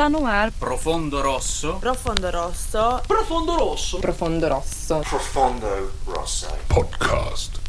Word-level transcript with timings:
Está 0.00 0.08
no 0.08 0.26
ar. 0.26 0.50
Profondo 0.52 1.20
Rosso. 1.20 1.74
Profondo 1.74 2.30
Rosso. 2.30 3.02
Profondo 3.06 3.52
Rosso. 3.52 3.98
Profondo 3.98 4.48
Rosso. 4.48 5.00
Profondo 5.00 5.92
Rosso. 6.06 6.48
Podcast. 6.68 7.59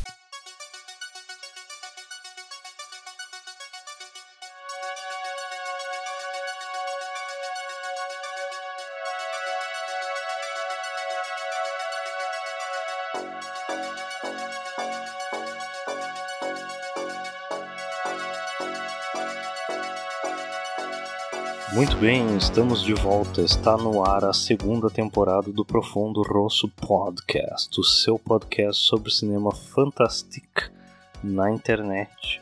Muito 21.91 22.02
bem, 22.02 22.38
estamos 22.38 22.81
de 22.81 22.94
volta. 22.94 23.41
Está 23.41 23.76
no 23.76 24.04
ar 24.04 24.23
a 24.23 24.31
segunda 24.31 24.90
temporada 24.90 25.52
do 25.52 25.66
Profundo 25.66 26.22
Rosso 26.23 26.70
Podcast, 26.70 27.77
o 27.77 27.84
seu 27.84 28.17
podcast 28.17 28.81
sobre 28.81 29.12
cinema 29.12 29.54
fantástico 29.54 30.72
na 31.22 31.52
internet. 31.52 32.41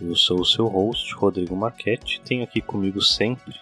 Eu 0.00 0.16
sou 0.16 0.40
o 0.40 0.46
seu 0.46 0.66
host, 0.66 1.14
Rodrigo 1.14 1.54
Marchetti. 1.54 2.22
Tenho 2.22 2.42
aqui 2.42 2.62
comigo 2.62 3.02
sempre 3.02 3.54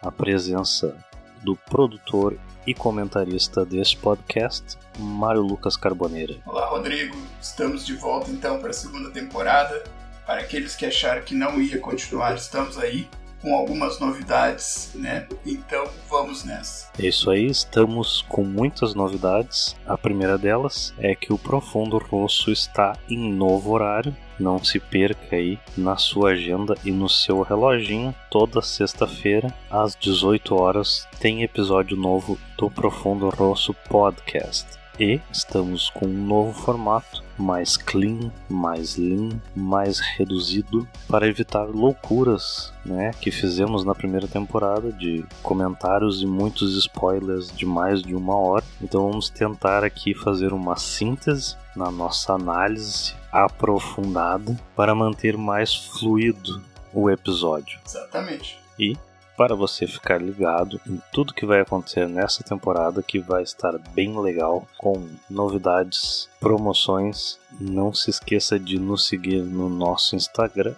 a 0.00 0.10
presença 0.10 0.96
do 1.42 1.54
produtor 1.54 2.38
e 2.66 2.72
comentarista 2.72 3.66
desse 3.66 3.98
podcast, 3.98 4.78
Mário 4.98 5.42
Lucas 5.42 5.76
Carboneira. 5.76 6.36
Olá, 6.46 6.66
Rodrigo. 6.66 7.16
Estamos 7.40 7.84
de 7.84 7.94
volta 7.94 8.30
então 8.30 8.58
para 8.58 8.70
a 8.70 8.74
segunda 8.74 9.10
temporada. 9.10 9.84
Para 10.26 10.40
aqueles 10.40 10.74
que 10.74 10.86
acharam 10.86 11.22
que 11.22 11.34
não 11.34 11.60
ia 11.60 11.78
continuar, 11.78 12.34
estamos 12.34 12.78
aí 12.78 13.06
com 13.40 13.54
algumas 13.54 13.98
novidades, 13.98 14.90
né? 14.94 15.26
Então 15.44 15.84
vamos 16.08 16.44
nessa. 16.44 16.88
É 16.98 17.06
isso 17.06 17.30
aí, 17.30 17.46
estamos 17.46 18.22
com 18.28 18.44
muitas 18.44 18.94
novidades. 18.94 19.76
A 19.86 19.96
primeira 19.96 20.36
delas 20.36 20.94
é 20.98 21.14
que 21.14 21.32
o 21.32 21.38
Profundo 21.38 21.98
Rosso 21.98 22.50
está 22.50 22.96
em 23.08 23.32
novo 23.32 23.72
horário. 23.72 24.14
Não 24.38 24.62
se 24.62 24.80
perca 24.80 25.36
aí 25.36 25.58
na 25.76 25.96
sua 25.96 26.30
agenda 26.30 26.74
e 26.84 26.90
no 26.90 27.08
seu 27.08 27.42
reloginho. 27.42 28.14
Toda 28.30 28.62
sexta-feira, 28.62 29.54
às 29.70 29.94
18 29.94 30.54
horas, 30.54 31.06
tem 31.18 31.42
episódio 31.42 31.96
novo 31.96 32.38
do 32.56 32.70
Profundo 32.70 33.28
Rosso 33.28 33.74
Podcast. 33.88 34.66
E 34.98 35.20
estamos 35.32 35.88
com 35.90 36.06
um 36.06 36.26
novo 36.26 36.52
formato, 36.52 37.22
mais 37.40 37.76
clean, 37.76 38.30
mais 38.48 38.96
lean, 38.96 39.40
mais 39.56 39.98
reduzido, 39.98 40.86
para 41.08 41.26
evitar 41.26 41.64
loucuras 41.64 42.72
né, 42.84 43.10
que 43.20 43.30
fizemos 43.30 43.84
na 43.84 43.94
primeira 43.94 44.28
temporada 44.28 44.92
de 44.92 45.24
comentários 45.42 46.22
e 46.22 46.26
muitos 46.26 46.76
spoilers 46.76 47.50
de 47.50 47.66
mais 47.66 48.02
de 48.02 48.14
uma 48.14 48.36
hora. 48.36 48.64
Então 48.80 49.08
vamos 49.08 49.28
tentar 49.30 49.84
aqui 49.84 50.14
fazer 50.14 50.52
uma 50.52 50.76
síntese 50.76 51.56
na 51.74 51.90
nossa 51.90 52.34
análise 52.34 53.14
aprofundada 53.32 54.58
para 54.74 54.94
manter 54.94 55.36
mais 55.36 55.74
fluido 55.74 56.62
o 56.92 57.08
episódio. 57.08 57.78
Exatamente. 57.86 58.58
E 58.78 58.96
para 59.40 59.56
você 59.56 59.86
ficar 59.86 60.20
ligado 60.20 60.78
em 60.86 61.00
tudo 61.10 61.32
que 61.32 61.46
vai 61.46 61.62
acontecer 61.62 62.06
nessa 62.06 62.44
temporada, 62.44 63.02
que 63.02 63.18
vai 63.18 63.42
estar 63.42 63.72
bem 63.94 64.20
legal, 64.20 64.68
com 64.76 65.08
novidades, 65.30 66.28
promoções. 66.38 67.38
Não 67.58 67.90
se 67.90 68.10
esqueça 68.10 68.60
de 68.60 68.78
nos 68.78 69.06
seguir 69.06 69.42
no 69.42 69.70
nosso 69.70 70.14
Instagram, 70.14 70.74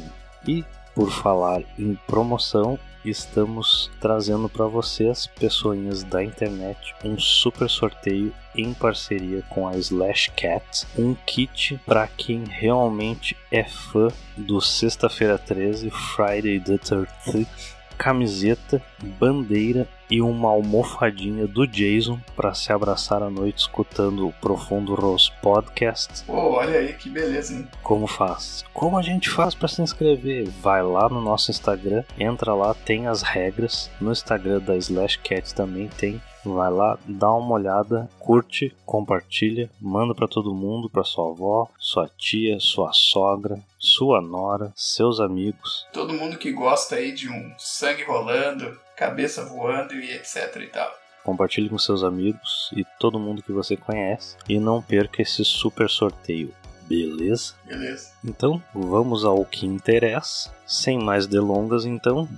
E 0.49 0.65
por 0.97 1.13
falar 1.13 1.63
em 1.79 1.95
promoção, 2.07 2.79
estamos 3.05 3.91
trazendo 4.01 4.49
para 4.49 4.65
vocês, 4.65 5.27
pessoinhas 5.27 6.03
da 6.03 6.25
internet, 6.25 6.95
um 7.05 7.19
super 7.19 7.69
sorteio 7.69 8.33
em 8.57 8.73
parceria 8.73 9.43
com 9.51 9.69
a 9.69 9.77
Slash 9.77 10.31
Cat, 10.31 10.87
um 10.99 11.15
kit 11.27 11.79
para 11.85 12.07
quem 12.07 12.45
realmente 12.49 13.37
é 13.53 13.63
fã 13.63 14.09
do 14.39 14.59
Sexta-feira 14.59 15.37
13, 15.37 15.91
Friday 15.91 16.59
the 16.61 16.79
13th, 16.79 17.76
camiseta, 17.97 18.83
bandeira 19.19 19.89
e 20.11 20.23
uma 20.23 20.49
almofadinha 20.49 21.47
do 21.47 21.67
Jason 21.67 22.19
para 22.37 22.55
se 22.55 22.73
abraçar 22.73 23.23
à 23.23 23.31
noite 23.31 23.59
escutando 23.59 24.29
o 24.29 24.33
Profundo 24.35 24.95
Rose 24.95 25.31
Podcast. 25.43 26.25
Pô, 26.25 26.53
olha 26.53 26.79
aí 26.79 26.93
que 26.95 27.09
beleza, 27.09 27.55
hein? 27.55 27.69
Como 27.83 28.07
faz? 28.07 28.65
Como 28.73 28.97
a 28.97 29.03
gente 29.03 29.29
faz 29.29 29.55
para 29.55 29.69
se 29.69 29.83
inscrever? 29.83 30.49
Vai 30.63 30.83
lá 30.83 31.09
no 31.09 31.21
nosso 31.21 31.51
Instagram, 31.51 32.05
entra 32.19 32.55
lá, 32.55 32.75
tem 32.75 33.07
as 33.07 33.23
regras. 33.23 33.91
No 34.01 34.13
Instagram 34.13 34.61
da 34.61 34.77
Slash 34.77 35.19
Cat 35.19 35.55
também 35.55 35.89
tem. 35.89 36.21
Vai 36.55 36.71
lá, 36.71 36.99
dá 37.07 37.33
uma 37.33 37.55
olhada, 37.55 38.09
curte, 38.19 38.75
compartilha, 38.85 39.69
manda 39.81 40.15
para 40.15 40.29
todo 40.29 40.55
mundo, 40.55 40.89
para 40.89 41.03
sua 41.03 41.31
avó, 41.31 41.69
sua 41.79 42.09
tia, 42.17 42.61
sua 42.61 42.93
sogra, 42.93 43.59
sua 43.79 44.21
nora, 44.21 44.73
seus 44.77 45.19
amigos. 45.19 45.87
Todo 45.93 46.15
mundo 46.15 46.39
que 46.39 46.53
gosta 46.53 46.97
aí 46.97 47.13
de 47.13 47.29
um 47.29 47.53
sangue 47.59 48.05
rolando, 48.05 48.79
cabeça 48.97 49.45
voando 49.45 49.95
e 49.95 50.13
etc 50.13 50.57
e 50.57 50.69
tal. 50.69 50.91
Compartilhe 51.25 51.69
com 51.69 51.79
seus 51.79 52.05
amigos 52.05 52.71
e 52.77 52.85
todo 53.01 53.19
mundo 53.19 53.43
que 53.43 53.51
você 53.51 53.77
conhece 53.77 54.37
e 54.49 54.61
não 54.61 54.81
perca 54.81 55.23
esse 55.23 55.45
super 55.45 55.91
sorteio. 55.91 56.55
Beleza? 56.89 57.55
Beleza. 57.65 58.13
Então, 58.25 58.63
vamos 58.73 59.25
ao 59.25 59.45
que 59.45 59.67
interessa. 59.67 60.55
Sem 60.65 61.03
mais 61.03 61.27
delongas, 61.27 61.85
então, 61.85 62.29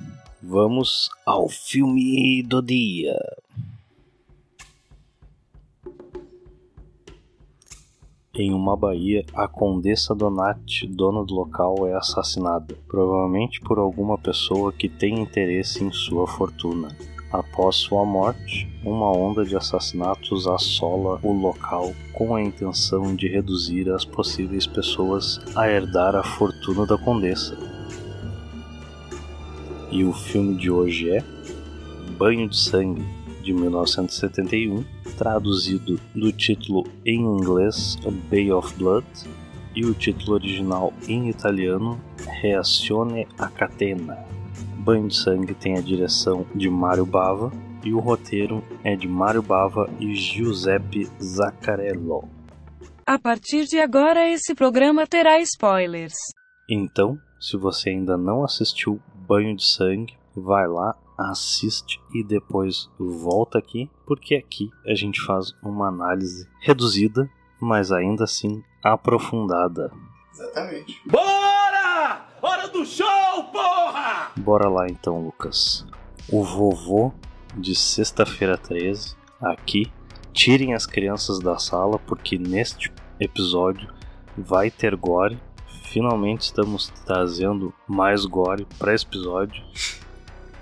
vamos 0.43 1.11
ao 1.27 1.49
filme 1.49 2.43
do 2.43 2.63
dia. 2.63 3.19
Em 8.39 8.55
uma 8.55 8.77
baía, 8.77 9.25
a 9.35 9.49
Condessa 9.49 10.15
Donati, 10.15 10.87
dona 10.87 11.25
do 11.25 11.35
local, 11.35 11.89
é 11.89 11.95
assassinada, 11.97 12.73
provavelmente 12.87 13.61
por 13.61 13.81
alguma 13.81 14.17
pessoa 14.17 14.73
que 14.73 14.89
tem 14.89 15.19
interesse 15.19 15.83
em 15.83 15.91
sua 15.91 16.25
fortuna. 16.25 16.97
Após 17.33 17.75
sua 17.75 18.05
morte, 18.05 18.71
uma 18.85 19.11
onda 19.11 19.45
de 19.45 19.57
assassinatos 19.57 20.47
assola 20.47 21.19
o 21.21 21.33
local 21.33 21.93
com 22.13 22.33
a 22.37 22.41
intenção 22.41 23.13
de 23.17 23.27
reduzir 23.27 23.91
as 23.91 24.05
possíveis 24.05 24.69
pessoas 24.69 25.41
a 25.57 25.69
herdar 25.69 26.15
a 26.15 26.23
fortuna 26.23 26.87
da 26.87 26.97
Condessa. 26.97 27.59
E 29.91 30.05
o 30.05 30.13
filme 30.13 30.55
de 30.55 30.71
hoje 30.71 31.11
é 31.11 31.25
Banho 32.17 32.49
de 32.49 32.57
Sangue, 32.57 33.05
de 33.43 33.53
1971 33.53 34.85
traduzido 35.19 36.01
do 36.15 36.33
título 36.33 36.87
em 37.05 37.21
inglês 37.21 37.99
Bay 38.31 38.53
of 38.53 38.73
Blood 38.77 39.05
e 39.75 39.85
o 39.85 39.93
título 39.93 40.35
original 40.35 40.93
em 41.09 41.29
italiano 41.29 42.01
Reazione 42.41 43.27
a 43.37 43.49
Catena. 43.49 44.17
Banho 44.79 45.09
de 45.09 45.17
Sangue 45.17 45.55
tem 45.55 45.77
a 45.77 45.81
direção 45.81 46.47
de 46.55 46.71
Mario 46.71 47.05
Bava 47.05 47.53
e 47.85 47.93
o 47.93 47.99
roteiro 47.99 48.63
é 48.85 48.95
de 48.95 49.09
Mario 49.09 49.43
Bava 49.43 49.91
e 49.99 50.15
Giuseppe 50.15 51.09
Zaccarello. 51.21 52.29
A 53.05 53.19
partir 53.19 53.65
de 53.65 53.81
agora, 53.81 54.29
esse 54.29 54.55
programa 54.55 55.07
terá 55.07 55.41
spoilers. 55.41 56.15
Então, 56.71 57.19
se 57.41 57.57
você 57.57 57.91
ainda 57.91 58.17
não 58.17 58.45
assistiu 58.45 59.01
Banho 59.27 59.57
de 59.57 59.65
Sangue, 59.65 60.15
vai 60.37 60.67
lá, 60.69 60.95
assiste 61.19 62.01
e 62.15 62.23
depois 62.23 62.89
volta 62.99 63.59
aqui, 63.59 63.91
porque 64.07 64.37
aqui 64.37 64.71
a 64.87 64.95
gente 64.95 65.21
faz 65.21 65.53
uma 65.63 65.89
análise 65.89 66.49
reduzida, 66.61 67.29
mas 67.61 67.91
ainda 67.91 68.25
assim 68.25 68.63
aprofundada. 68.83 69.91
Exatamente. 70.33 71.03
Bora! 71.07 72.25
Hora 72.41 72.69
do 72.69 72.87
show, 72.87 73.45
porra! 73.53 74.31
Bora 74.37 74.69
lá 74.69 74.87
então, 74.87 75.21
Lucas. 75.21 75.85
O 76.31 76.45
vovô 76.45 77.13
de 77.57 77.75
sexta-feira 77.75 78.57
13, 78.57 79.17
aqui. 79.41 79.91
Tirem 80.33 80.73
as 80.73 80.87
crianças 80.87 81.41
da 81.41 81.59
sala, 81.59 81.99
porque 81.99 82.39
neste 82.39 82.93
episódio 83.19 83.93
vai 84.37 84.71
ter 84.71 84.95
gore. 84.95 85.37
Finalmente 85.87 86.43
estamos 86.43 86.89
trazendo 87.05 87.75
mais 87.89 88.25
gore 88.25 88.67
para 88.79 88.95
esse 88.95 89.05
episódio 89.05 89.65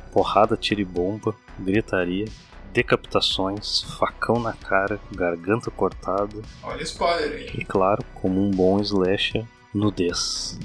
porrada, 0.06 0.56
tiro 0.56 0.80
e 0.80 0.84
bomba, 0.84 1.34
gritaria, 1.58 2.26
decapitações, 2.72 3.82
facão 3.98 4.38
na 4.38 4.52
cara, 4.52 5.00
garganta 5.14 5.70
cortada. 5.70 6.42
Olha 6.62 6.82
spoiler 6.82 7.32
aí. 7.32 7.60
E 7.60 7.64
claro, 7.64 8.04
como 8.14 8.40
um 8.40 8.50
bom 8.50 8.80
slasher, 8.80 9.46
nudez, 9.72 10.58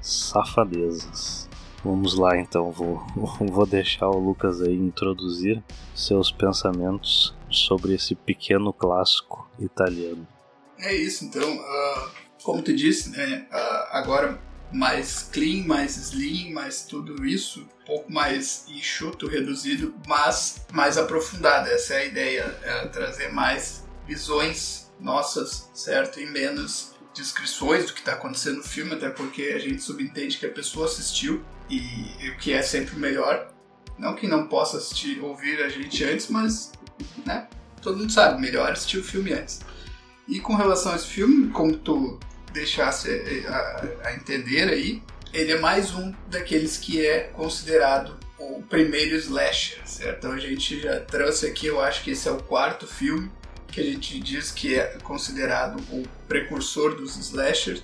safadezas. 0.00 1.48
Vamos 1.84 2.18
lá 2.18 2.38
então, 2.38 2.70
vou, 2.70 3.04
vou 3.40 3.66
deixar 3.66 4.08
o 4.08 4.18
Lucas 4.18 4.60
aí 4.60 4.74
introduzir 4.74 5.62
seus 5.94 6.30
pensamentos 6.30 7.36
sobre 7.50 7.94
esse 7.94 8.14
pequeno 8.14 8.72
clássico 8.72 9.48
italiano. 9.58 10.26
É 10.78 10.94
isso, 10.94 11.24
então, 11.24 11.56
uh, 11.56 12.10
como 12.42 12.62
tu 12.62 12.74
disse, 12.74 13.10
né, 13.10 13.46
uh, 13.50 13.96
agora 13.96 14.40
mais 14.72 15.28
clean, 15.32 15.66
mais 15.66 15.96
slim, 15.96 16.52
mais 16.52 16.82
tudo 16.82 17.24
isso, 17.24 17.60
um 17.60 17.86
pouco 17.86 18.12
mais 18.12 18.66
enxuto, 18.68 19.26
reduzido, 19.26 19.94
mas 20.06 20.66
mais 20.72 20.98
aprofundado. 20.98 21.68
Essa 21.68 21.94
é 21.94 21.98
a 21.98 22.04
ideia, 22.04 22.58
é 22.62 22.86
trazer 22.88 23.32
mais 23.32 23.84
visões 24.06 24.90
nossas, 25.00 25.70
certo? 25.74 26.20
E 26.20 26.26
menos 26.26 26.94
descrições 27.14 27.86
do 27.86 27.92
que 27.92 28.00
está 28.00 28.12
acontecendo 28.12 28.58
no 28.58 28.64
filme, 28.64 28.94
até 28.94 29.08
porque 29.10 29.42
a 29.54 29.58
gente 29.58 29.82
subentende 29.82 30.38
que 30.38 30.46
a 30.46 30.50
pessoa 30.50 30.86
assistiu 30.86 31.44
e 31.68 32.30
o 32.30 32.38
que 32.38 32.52
é 32.52 32.62
sempre 32.62 32.96
melhor. 32.96 33.52
Não 33.98 34.14
que 34.14 34.28
não 34.28 34.46
possa 34.46 34.76
assistir, 34.76 35.20
ouvir 35.20 35.60
a 35.62 35.68
gente 35.68 36.04
antes, 36.04 36.28
mas, 36.28 36.72
né? 37.26 37.48
Todo 37.82 37.98
mundo 37.98 38.12
sabe, 38.12 38.40
melhor 38.40 38.70
assistir 38.70 38.98
o 38.98 39.04
filme 39.04 39.32
antes. 39.32 39.60
E 40.28 40.40
com 40.40 40.54
relação 40.54 40.92
a 40.92 40.96
esse 40.96 41.06
filme, 41.06 41.48
como 41.50 41.76
tu 41.76 42.20
deixasse 42.58 43.44
a, 43.46 43.84
a 44.04 44.14
entender 44.14 44.68
aí, 44.68 45.02
ele 45.32 45.52
é 45.52 45.58
mais 45.58 45.94
um 45.94 46.12
daqueles 46.28 46.76
que 46.76 47.04
é 47.04 47.24
considerado 47.24 48.18
o 48.38 48.62
primeiro 48.62 49.16
slasher, 49.16 49.80
certo? 49.86 50.18
Então 50.18 50.32
a 50.32 50.38
gente 50.38 50.80
já 50.80 51.00
trouxe 51.00 51.46
aqui, 51.46 51.66
eu 51.66 51.80
acho 51.80 52.02
que 52.02 52.10
esse 52.10 52.28
é 52.28 52.32
o 52.32 52.42
quarto 52.42 52.86
filme 52.86 53.30
que 53.68 53.80
a 53.80 53.84
gente 53.84 54.18
diz 54.18 54.50
que 54.50 54.74
é 54.74 54.98
considerado 55.02 55.78
o 55.92 56.02
precursor 56.26 56.96
dos 56.96 57.16
slashers. 57.16 57.82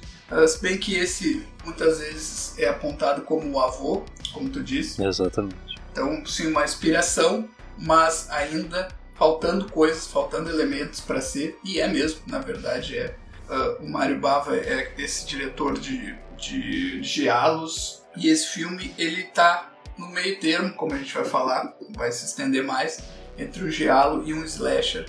Se 0.48 0.60
bem 0.60 0.78
que 0.78 0.96
esse 0.96 1.46
muitas 1.64 1.98
vezes 1.98 2.58
é 2.58 2.66
apontado 2.66 3.22
como 3.22 3.50
o 3.52 3.60
avô, 3.60 4.04
como 4.32 4.48
tu 4.48 4.62
disse. 4.62 5.04
Exatamente. 5.04 5.56
Então, 5.92 6.24
sim, 6.26 6.48
uma 6.48 6.64
inspiração, 6.64 7.48
mas 7.78 8.28
ainda 8.30 8.88
faltando 9.14 9.70
coisas, 9.70 10.06
faltando 10.06 10.50
elementos 10.50 11.00
para 11.00 11.20
ser, 11.20 11.58
e 11.62 11.78
é 11.78 11.86
mesmo, 11.86 12.20
na 12.26 12.38
verdade 12.38 12.98
é. 12.98 13.14
Uh, 13.48 13.84
o 13.84 13.90
Mario 13.90 14.18
Bava 14.18 14.56
é 14.56 14.94
esse 14.96 15.26
diretor 15.26 15.78
de, 15.78 16.14
de 16.36 17.02
giallos, 17.02 18.02
e 18.16 18.28
esse 18.28 18.48
filme 18.48 18.94
ele 18.96 19.24
tá 19.24 19.70
no 19.98 20.08
meio 20.08 20.38
termo, 20.40 20.74
como 20.74 20.94
a 20.94 20.98
gente 20.98 21.12
vai 21.14 21.24
falar, 21.24 21.74
vai 21.90 22.10
se 22.10 22.24
estender 22.24 22.64
mais, 22.64 23.02
entre 23.38 23.64
o 23.64 23.70
giallo 23.70 24.24
e 24.26 24.32
um 24.32 24.44
slasher. 24.44 25.06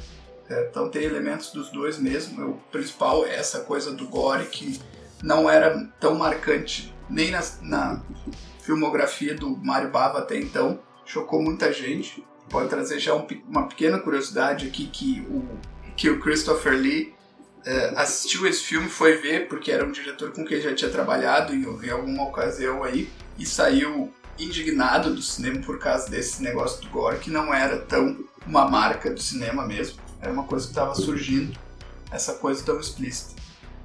É, 0.50 0.68
então 0.70 0.90
tem 0.90 1.04
elementos 1.04 1.52
dos 1.52 1.72
dois 1.72 1.98
mesmo. 1.98 2.50
O 2.50 2.54
principal 2.72 3.26
é 3.26 3.36
essa 3.36 3.62
coisa 3.62 3.92
do 3.92 4.08
gore 4.08 4.46
que 4.46 4.80
não 5.24 5.50
era 5.50 5.88
tão 6.00 6.16
marcante 6.16 6.94
nem 7.10 7.32
na, 7.32 7.42
na 7.62 8.02
filmografia 8.62 9.36
do 9.36 9.58
Mario 9.58 9.90
Bava 9.90 10.20
até 10.20 10.38
então. 10.38 10.80
Chocou 11.06 11.42
muita 11.42 11.72
gente. 11.72 12.26
Pode 12.50 12.70
trazer 12.70 13.00
já 13.00 13.16
um, 13.16 13.26
uma 13.48 13.68
pequena 13.68 14.00
curiosidade 14.00 14.68
aqui 14.68 14.88
que 14.88 15.22
o, 15.30 15.44
que 15.96 16.10
o 16.10 16.20
Christopher 16.20 16.74
Lee 16.74 17.14
é, 17.65 17.94
assistiu 17.95 18.45
esse 18.47 18.62
filme, 18.62 18.88
foi 18.88 19.17
ver, 19.17 19.47
porque 19.47 19.71
era 19.71 19.83
um 19.83 19.91
diretor 19.91 20.31
com 20.31 20.45
quem 20.45 20.62
já 20.62 20.73
tinha 20.73 20.89
trabalhado 20.89 21.53
em, 21.53 21.63
em 21.63 21.89
alguma 21.89 22.23
ocasião 22.23 22.83
aí, 22.83 23.09
e 23.38 23.45
saiu 23.45 24.13
indignado 24.38 25.13
do 25.13 25.21
cinema 25.21 25.62
por 25.62 25.79
causa 25.79 26.09
desse 26.09 26.44
negócio 26.44 26.81
do 26.81 26.89
gore, 26.89 27.19
que 27.19 27.31
não 27.31 27.53
era 27.53 27.77
tão 27.79 28.17
uma 28.45 28.69
marca 28.69 29.09
do 29.09 29.21
cinema 29.21 29.65
mesmo. 29.65 30.00
Era 30.21 30.31
uma 30.31 30.44
coisa 30.44 30.65
que 30.65 30.71
estava 30.71 30.94
surgindo, 30.94 31.57
essa 32.12 32.33
coisa 32.35 32.63
tão 32.63 32.79
explícita. 32.79 33.41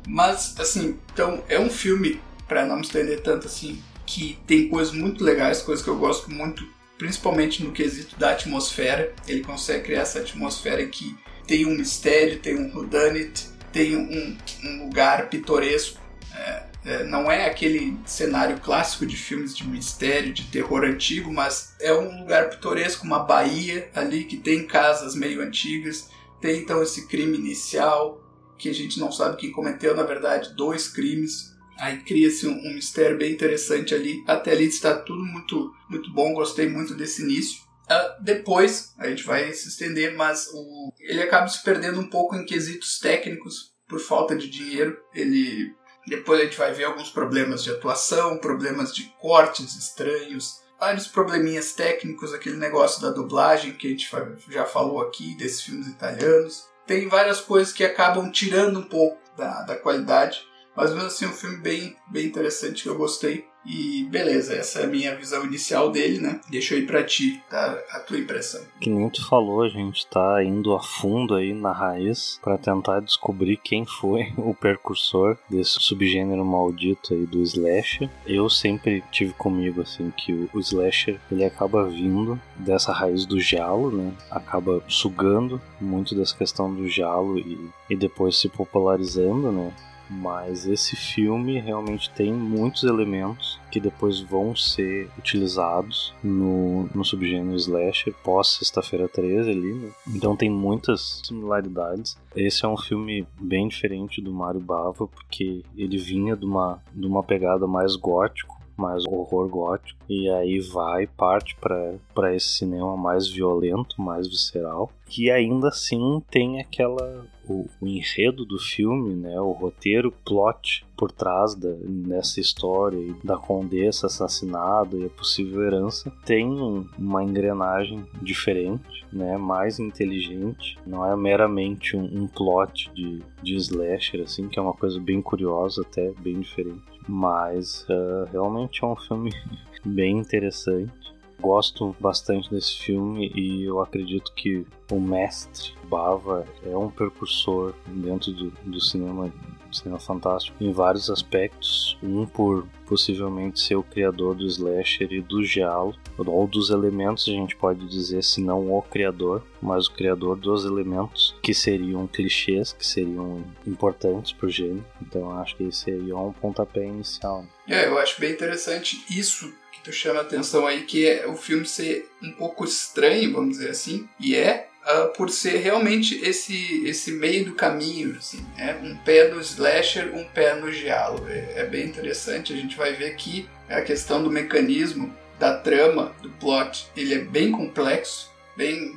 Mas, 0.06 0.54
assim, 0.58 0.98
então 1.12 1.42
é 1.48 1.58
um 1.58 1.70
filme, 1.70 2.20
para 2.46 2.66
não 2.66 2.76
me 2.76 2.82
estender 2.82 3.20
tanto 3.22 3.46
assim, 3.46 3.82
que 4.04 4.38
tem 4.46 4.68
coisas 4.68 4.92
muito 4.92 5.24
legais, 5.24 5.62
coisas 5.62 5.84
que 5.84 5.90
eu 5.90 5.96
gosto 5.96 6.30
muito, 6.30 6.66
principalmente 6.98 7.62
no 7.62 7.72
quesito 7.72 8.18
da 8.18 8.32
atmosfera. 8.32 9.12
Ele 9.26 9.42
consegue 9.42 9.84
criar 9.84 10.02
essa 10.02 10.18
atmosfera 10.18 10.84
que 10.86 11.16
tem 11.46 11.64
um 11.66 11.76
mistério, 11.76 12.40
tem 12.40 12.56
um 12.56 12.74
whodunit, 12.74 13.48
tem 13.72 13.96
um, 13.96 14.36
um 14.64 14.84
lugar 14.84 15.28
pitoresco. 15.28 16.00
É, 16.34 16.62
é, 16.84 17.04
não 17.04 17.30
é 17.30 17.46
aquele 17.46 17.98
cenário 18.06 18.58
clássico 18.60 19.04
de 19.04 19.16
filmes 19.16 19.56
de 19.56 19.66
mistério, 19.66 20.32
de 20.32 20.44
terror 20.44 20.84
antigo, 20.84 21.32
mas 21.32 21.74
é 21.80 21.92
um 21.92 22.20
lugar 22.20 22.48
pitoresco, 22.48 23.04
uma 23.04 23.18
baía 23.20 23.90
ali 23.94 24.24
que 24.24 24.36
tem 24.36 24.66
casas 24.66 25.14
meio 25.14 25.42
antigas 25.42 26.08
tem 26.40 26.62
então 26.62 26.82
esse 26.82 27.06
crime 27.06 27.36
inicial, 27.36 28.22
que 28.56 28.68
a 28.68 28.74
gente 28.74 28.98
não 28.98 29.12
sabe 29.12 29.36
quem 29.36 29.52
cometeu, 29.52 29.94
na 29.94 30.02
verdade, 30.02 30.54
dois 30.54 30.88
crimes. 30.88 31.54
Aí 31.78 31.98
cria-se 31.98 32.46
um, 32.46 32.52
um, 32.52 32.74
mistério 32.74 33.16
bem 33.16 33.32
interessante 33.32 33.94
ali. 33.94 34.24
Até 34.26 34.52
ali 34.52 34.64
está 34.64 34.96
tudo 34.96 35.24
muito, 35.24 35.72
muito 35.88 36.10
bom, 36.12 36.34
gostei 36.34 36.68
muito 36.68 36.94
desse 36.94 37.22
início. 37.22 37.62
Uh, 37.90 38.22
depois, 38.22 38.94
a 38.98 39.08
gente 39.08 39.24
vai 39.24 39.52
se 39.52 39.68
estender, 39.68 40.14
mas 40.14 40.48
o, 40.52 40.92
ele 41.00 41.22
acaba 41.22 41.48
se 41.48 41.62
perdendo 41.62 41.98
um 41.98 42.08
pouco 42.08 42.36
em 42.36 42.46
quesitos 42.46 43.00
técnicos 43.00 43.72
por 43.88 43.98
falta 43.98 44.36
de 44.36 44.48
dinheiro. 44.48 44.96
Ele 45.12 45.74
depois 46.06 46.40
a 46.40 46.44
gente 46.44 46.56
vai 46.56 46.72
ver 46.72 46.84
alguns 46.84 47.10
problemas 47.10 47.62
de 47.62 47.70
atuação, 47.70 48.38
problemas 48.38 48.94
de 48.94 49.04
cortes 49.20 49.76
estranhos, 49.76 50.60
vários 50.78 51.06
probleminhas 51.06 51.72
técnicos, 51.72 52.32
aquele 52.32 52.56
negócio 52.56 53.02
da 53.02 53.10
dublagem 53.10 53.72
que 53.72 53.86
a 53.86 53.90
gente 53.90 54.08
já 54.48 54.64
falou 54.64 55.02
aqui, 55.02 55.36
desses 55.36 55.62
filmes 55.62 55.86
italianos. 55.86 56.64
Tem 56.86 57.08
várias 57.08 57.40
coisas 57.40 57.72
que 57.72 57.84
acabam 57.84 58.30
tirando 58.30 58.80
um 58.80 58.88
pouco 58.88 59.18
da, 59.36 59.62
da 59.62 59.76
qualidade, 59.76 60.40
mas 60.74 60.90
mesmo 60.90 61.06
assim 61.06 61.26
é 61.26 61.28
um 61.28 61.32
filme 61.32 61.58
bem, 61.58 61.96
bem 62.10 62.26
interessante 62.26 62.82
que 62.82 62.88
eu 62.88 62.96
gostei. 62.96 63.46
E 63.64 64.04
beleza, 64.04 64.54
essa 64.54 64.80
é 64.80 64.84
a 64.84 64.88
minha 64.88 65.14
visão 65.14 65.44
inicial 65.44 65.90
dele, 65.90 66.18
né? 66.18 66.40
Deixa 66.48 66.74
eu 66.74 66.78
ir 66.78 66.86
pra 66.86 67.04
ti, 67.04 67.42
tá? 67.48 67.78
A 67.90 68.00
tua 68.00 68.18
impressão. 68.18 68.62
Que 68.80 68.88
nem 68.88 69.08
tu 69.10 69.26
falou, 69.28 69.62
a 69.62 69.68
gente 69.68 70.06
tá 70.06 70.42
indo 70.42 70.74
a 70.74 70.82
fundo 70.82 71.34
aí 71.34 71.52
na 71.52 71.72
raiz 71.72 72.38
para 72.42 72.56
tentar 72.56 73.00
descobrir 73.00 73.56
quem 73.58 73.84
foi 73.84 74.32
o 74.38 74.54
precursor 74.54 75.36
desse 75.48 75.76
subgênero 75.80 76.44
maldito 76.44 77.12
aí 77.12 77.26
do 77.26 77.42
slasher. 77.42 78.08
Eu 78.26 78.48
sempre 78.48 79.04
tive 79.10 79.32
comigo 79.34 79.82
assim 79.82 80.10
que 80.16 80.32
o 80.32 80.58
slasher 80.60 81.20
ele 81.30 81.44
acaba 81.44 81.88
vindo 81.88 82.40
dessa 82.56 82.92
raiz 82.92 83.26
do 83.26 83.40
jalo, 83.40 83.90
né? 83.90 84.12
Acaba 84.30 84.82
sugando 84.88 85.60
muito 85.80 86.14
dessa 86.14 86.36
questão 86.36 86.74
do 86.74 86.88
jalo 86.88 87.38
e, 87.38 87.70
e 87.88 87.96
depois 87.96 88.38
se 88.38 88.48
popularizando, 88.48 89.52
né? 89.52 89.72
Mas 90.10 90.66
esse 90.66 90.96
filme 90.96 91.60
realmente 91.60 92.10
tem 92.10 92.32
muitos 92.32 92.82
elementos 92.82 93.60
que 93.70 93.78
depois 93.78 94.18
vão 94.18 94.56
ser 94.56 95.08
utilizados 95.16 96.12
no, 96.22 96.88
no 96.92 97.04
subgênero 97.04 97.56
slasher 97.56 98.12
pós 98.24 98.48
sexta-feira 98.48 99.08
13 99.08 99.50
ali, 99.50 99.72
né? 99.72 99.90
Então 100.08 100.34
tem 100.34 100.50
muitas 100.50 101.22
similaridades. 101.24 102.18
Esse 102.34 102.64
é 102.64 102.68
um 102.68 102.76
filme 102.76 103.26
bem 103.40 103.68
diferente 103.68 104.20
do 104.20 104.32
Mario 104.32 104.60
Bava, 104.60 105.06
porque 105.06 105.62
ele 105.76 105.96
vinha 105.96 106.36
de 106.36 106.44
uma, 106.44 106.82
de 106.92 107.06
uma 107.06 107.22
pegada 107.22 107.66
mais 107.66 107.94
gótico, 107.94 108.60
mais 108.80 109.04
horror 109.06 109.48
gótico, 109.48 110.00
e 110.08 110.28
aí 110.30 110.58
vai, 110.58 111.06
parte 111.06 111.54
para 111.56 112.34
esse 112.34 112.48
cinema 112.48 112.96
mais 112.96 113.28
violento, 113.28 114.00
mais 114.00 114.26
visceral, 114.26 114.90
que 115.06 115.30
ainda 115.30 115.68
assim 115.68 116.22
tem 116.30 116.60
aquela. 116.60 117.26
O, 117.50 117.66
o, 117.80 117.86
enredo 117.86 118.44
do 118.44 118.60
filme, 118.60 119.12
né, 119.14 119.40
o 119.40 119.50
roteiro, 119.50 120.12
plot 120.24 120.86
por 120.96 121.10
trás 121.10 121.54
da, 121.54 121.68
nessa 121.82 122.40
história 122.40 123.12
da 123.24 123.36
condessa 123.36 124.06
assassinada 124.06 124.96
e 124.96 125.06
a 125.06 125.10
possível 125.10 125.62
herança, 125.62 126.12
tem 126.24 126.46
um, 126.46 126.86
uma 126.96 127.24
engrenagem 127.24 128.06
diferente, 128.22 129.04
né, 129.12 129.36
mais 129.36 129.80
inteligente. 129.80 130.78
Não 130.86 131.04
é 131.04 131.16
meramente 131.16 131.96
um, 131.96 132.22
um 132.22 132.28
plot 132.28 132.88
de, 132.94 133.20
de 133.42 133.56
slasher, 133.56 134.22
assim, 134.22 134.48
que 134.48 134.58
é 134.58 134.62
uma 134.62 134.74
coisa 134.74 135.00
bem 135.00 135.20
curiosa, 135.20 135.82
até 135.82 136.12
bem 136.20 136.38
diferente. 136.38 136.82
Mas 137.08 137.84
uh, 137.88 138.30
realmente 138.30 138.84
é 138.84 138.86
um 138.86 138.94
filme 138.94 139.32
bem 139.84 140.18
interessante. 140.18 140.92
Gosto 141.40 141.96
bastante 141.98 142.50
desse 142.50 142.78
filme 142.78 143.32
e 143.34 143.64
eu 143.64 143.80
acredito 143.80 144.32
que 144.34 144.66
o 144.90 145.00
mestre 145.00 145.72
Bava 145.84 146.44
é 146.64 146.76
um 146.76 146.90
precursor 146.90 147.74
dentro 147.86 148.32
do, 148.32 148.50
do 148.64 148.80
cinema 148.80 149.32
cinema 149.76 149.98
fantástico 149.98 150.56
em 150.60 150.72
vários 150.72 151.10
aspectos. 151.10 151.96
Um 152.02 152.26
por 152.26 152.66
possivelmente 152.86 153.60
ser 153.60 153.76
o 153.76 153.82
criador 153.82 154.34
do 154.34 154.46
slasher 154.46 155.12
e 155.12 155.20
do 155.20 155.44
giallo, 155.44 155.94
ou 156.18 156.46
dos 156.46 156.70
elementos, 156.70 157.28
a 157.28 157.32
gente 157.32 157.54
pode 157.54 157.86
dizer, 157.86 158.22
se 158.24 158.40
não 158.40 158.72
o 158.72 158.82
criador, 158.82 159.44
mas 159.62 159.86
o 159.86 159.92
criador 159.92 160.36
dos 160.36 160.64
elementos 160.64 161.36
que 161.42 161.54
seriam 161.54 162.06
clichês, 162.06 162.72
que 162.72 162.86
seriam 162.86 163.44
importantes 163.66 164.32
pro 164.32 164.50
gênero. 164.50 164.84
Então 165.00 165.30
acho 165.38 165.56
que 165.56 165.64
esse 165.64 165.90
aí 165.90 166.10
é 166.10 166.16
um 166.16 166.32
pontapé 166.32 166.84
inicial. 166.84 167.44
É, 167.68 167.86
eu 167.86 167.98
acho 167.98 168.20
bem 168.20 168.32
interessante 168.32 169.04
isso 169.08 169.52
tu 169.82 169.92
chama 169.92 170.20
a 170.20 170.22
atenção 170.22 170.66
aí, 170.66 170.82
que 170.82 171.06
é 171.06 171.26
o 171.26 171.36
filme 171.36 171.66
ser 171.66 172.10
um 172.22 172.32
pouco 172.32 172.64
estranho, 172.64 173.32
vamos 173.32 173.58
dizer 173.58 173.70
assim, 173.70 174.08
e 174.18 174.34
é, 174.34 174.68
uh, 174.84 175.12
por 175.16 175.30
ser 175.30 175.58
realmente 175.58 176.20
esse, 176.22 176.86
esse 176.86 177.12
meio 177.12 177.44
do 177.44 177.54
caminho, 177.54 178.16
assim, 178.16 178.44
é 178.56 178.74
um 178.74 178.96
pé 178.96 179.28
no 179.28 179.40
slasher, 179.40 180.14
um 180.14 180.24
pé 180.24 180.54
no 180.54 180.72
giallo. 180.72 181.26
É, 181.28 181.60
é 181.60 181.64
bem 181.66 181.86
interessante, 181.86 182.52
a 182.52 182.56
gente 182.56 182.76
vai 182.76 182.92
ver 182.92 183.14
que 183.16 183.48
a 183.68 183.80
questão 183.80 184.22
do 184.22 184.30
mecanismo, 184.30 185.14
da 185.38 185.56
trama, 185.56 186.14
do 186.20 186.28
plot, 186.30 186.88
ele 186.96 187.14
é 187.14 187.18
bem 187.18 187.50
complexo, 187.50 188.30
bem 188.56 188.94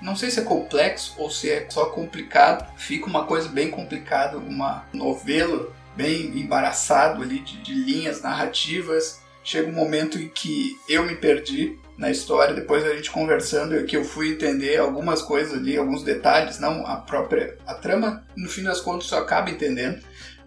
não 0.00 0.14
sei 0.14 0.30
se 0.30 0.40
é 0.40 0.42
complexo 0.42 1.14
ou 1.18 1.30
se 1.30 1.50
é 1.50 1.66
só 1.68 1.86
complicado. 1.86 2.70
Fica 2.76 3.06
uma 3.06 3.24
coisa 3.24 3.48
bem 3.48 3.70
complicada, 3.70 4.38
uma 4.38 4.86
novela 4.92 5.72
bem 5.96 6.38
embaraçado 6.38 7.22
ali 7.22 7.40
de, 7.40 7.56
de 7.62 7.74
linhas 7.74 8.20
narrativas. 8.20 9.22
Chega 9.46 9.68
um 9.68 9.72
momento 9.72 10.18
em 10.18 10.28
que 10.28 10.76
eu 10.88 11.04
me 11.04 11.14
perdi 11.14 11.78
na 11.96 12.10
história, 12.10 12.52
depois 12.52 12.84
a 12.84 12.92
gente 12.96 13.12
conversando, 13.12 13.84
que 13.84 13.96
eu 13.96 14.02
fui 14.02 14.32
entender 14.32 14.76
algumas 14.76 15.22
coisas 15.22 15.54
ali, 15.54 15.76
alguns 15.76 16.02
detalhes, 16.02 16.58
não 16.58 16.84
a 16.84 16.96
própria 16.96 17.56
a 17.64 17.74
trama, 17.74 18.26
no 18.36 18.48
fim 18.48 18.64
das 18.64 18.80
contas 18.80 19.06
só 19.06 19.18
acaba 19.18 19.48
entendendo, 19.48 20.02